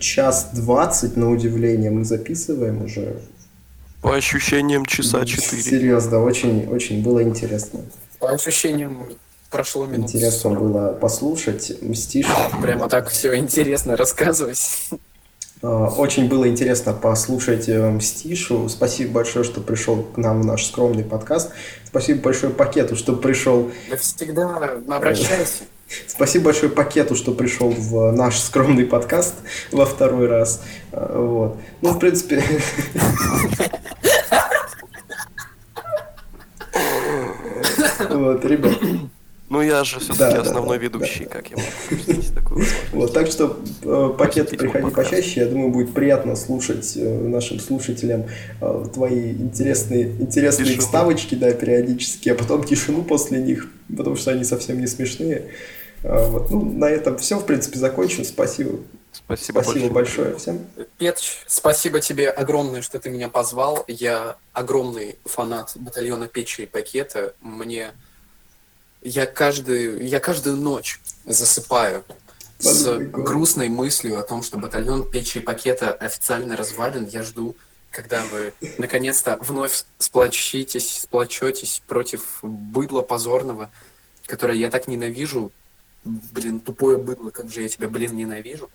[0.00, 3.20] час двадцать, на удивление, мы записываем уже.
[4.00, 5.62] По ощущениям часа четыре.
[5.62, 7.80] Серьезно, очень, очень было интересно.
[8.20, 9.08] По ощущениям
[9.50, 10.58] прошло минут Интересно 40.
[10.60, 11.72] было послушать.
[11.82, 12.26] Мстишь.
[12.62, 14.60] Прямо так все интересно рассказывать.
[15.62, 18.68] Э, очень было интересно послушать э, Мстишу.
[18.68, 21.50] Спасибо большое, что пришел к нам в наш скромный подкаст.
[21.84, 23.70] Спасибо большое пакету, что пришел.
[23.90, 25.64] Да всегда обращайся.
[26.06, 29.34] Спасибо большое пакету, что пришел в наш скромный подкаст
[29.72, 30.62] во второй раз.
[30.92, 31.56] Э, вот.
[31.80, 32.42] Ну, в принципе...
[38.10, 38.78] Вот, ребят.
[39.50, 41.30] Ну я же все-таки да, основной да, ведущий, да.
[41.30, 46.36] как я могу такую Вот, так что э, пакет приходи почаще, я думаю, будет приятно
[46.36, 48.26] слушать э, нашим слушателям
[48.60, 50.82] э, твои интересные, интересные тишину.
[50.82, 55.46] вставочки, да, периодически, а потом тишину после них, потому что они совсем не смешные.
[56.02, 56.50] Э, вот.
[56.50, 58.24] Ну, на этом все, в принципе, закончим.
[58.24, 58.78] Спасибо.
[59.12, 60.66] Спасибо, спасибо большое всем.
[60.98, 63.84] Петч, спасибо тебе огромное, что ты меня позвал.
[63.88, 67.34] Я огромный фанат батальона Печи и Пакета.
[67.40, 67.92] Мне
[69.02, 72.04] я каждую, я каждую ночь засыпаю
[72.58, 77.06] с грустной мыслью о том, что батальон печи пакета официально развален.
[77.06, 77.56] Я жду,
[77.90, 83.70] когда вы наконец-то вновь сплочитесь, сплочетесь против быдла позорного,
[84.26, 85.52] которое я так ненавижу.
[86.32, 88.70] Блин, тупое быдло, как же я тебя, блин, ненавижу.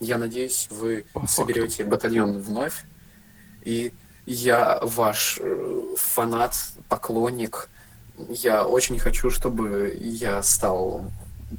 [0.00, 2.84] Я надеюсь, вы соберете батальон вновь.
[3.64, 3.92] И
[4.26, 6.54] я ваш э, фанат,
[6.88, 7.68] поклонник,
[8.28, 11.04] я очень хочу, чтобы я стал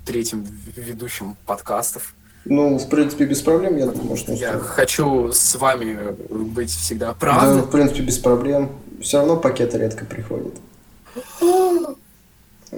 [0.05, 0.45] третьим
[0.75, 2.13] ведущим подкастов.
[2.45, 4.31] Ну, в принципе, без проблем, я думаю, что...
[4.33, 7.55] Я хочу с вами быть всегда правда.
[7.55, 8.71] Да, в принципе, без проблем.
[9.01, 10.53] Все равно пакеты редко приходят.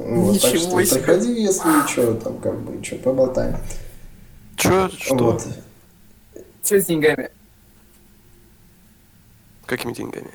[0.07, 0.99] Вот, Ничего так что себе.
[0.99, 3.57] приходи, если что, там, как бы, что, поболтаем.
[4.55, 5.15] Че, что?
[5.15, 5.47] Вот.
[6.63, 7.29] Че с деньгами?
[9.65, 10.31] Какими деньгами?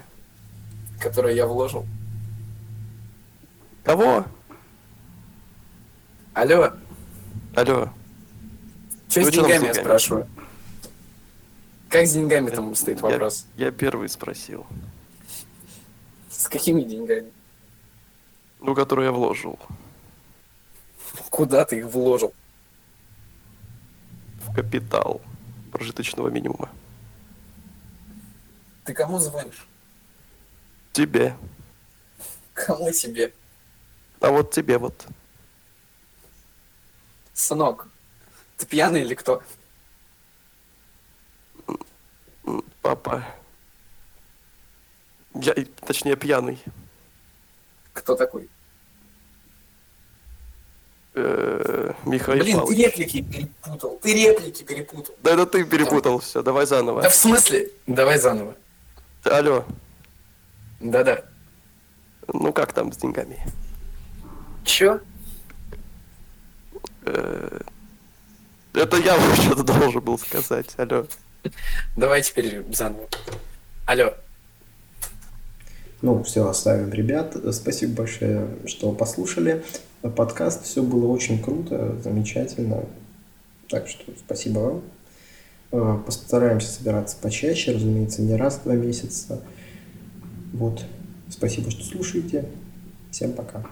[1.01, 1.86] Которые я вложил.
[3.82, 4.27] Кого?
[6.35, 6.73] Алло.
[7.57, 7.89] Алло.
[9.09, 10.28] Что с деньгами, я спрашиваю?
[11.89, 13.47] Как с деньгами там стоит вопрос?
[13.57, 14.66] Я, я первый спросил.
[16.31, 17.31] С какими деньгами?
[18.62, 19.59] Ну, которые я вложил.
[21.30, 22.32] Куда ты их вложил?
[24.40, 25.20] В капитал
[25.72, 26.70] прожиточного минимума.
[28.84, 29.66] Ты кому звонишь?
[30.93, 31.36] Тебе.
[32.55, 33.34] Кому тебе?
[34.20, 35.06] А вот тебе вот.
[37.34, 37.89] Сынок,
[38.59, 39.43] ты пьяный или кто?
[42.80, 43.24] Папа.
[45.34, 46.62] Я, точнее, пьяный.
[47.93, 48.48] Кто такой?
[51.14, 52.76] Э, Михаил Блин, Павлович.
[52.78, 53.98] ты реплики перепутал.
[54.02, 55.14] Ты реплики перепутал.
[55.22, 56.43] Да это ты перепутал все.
[56.43, 57.02] Давай заново.
[57.02, 57.68] Да в смысле?
[57.86, 58.55] Давай заново.
[59.24, 59.64] Алло.
[60.80, 61.22] Да-да.
[62.32, 63.44] Ну как там с деньгами?
[64.64, 65.01] Чё?
[67.05, 67.60] Э,
[68.72, 70.68] это я вообще-то должен был сказать.
[70.78, 71.06] Алло.
[71.97, 73.06] Давай теперь заново.
[73.84, 74.14] Алло.
[76.03, 77.37] Ну, все, оставим ребят.
[77.53, 79.62] Спасибо большое, что послушали
[80.16, 80.65] подкаст.
[80.65, 82.85] Все было очень круто, замечательно.
[83.69, 84.83] Так что спасибо вам.
[85.70, 89.41] Э, постараемся собираться почаще, разумеется, не раз в два месяца.
[90.53, 90.85] Вот.
[91.31, 92.47] Спасибо, что слушаете.
[93.11, 93.65] Всем пока.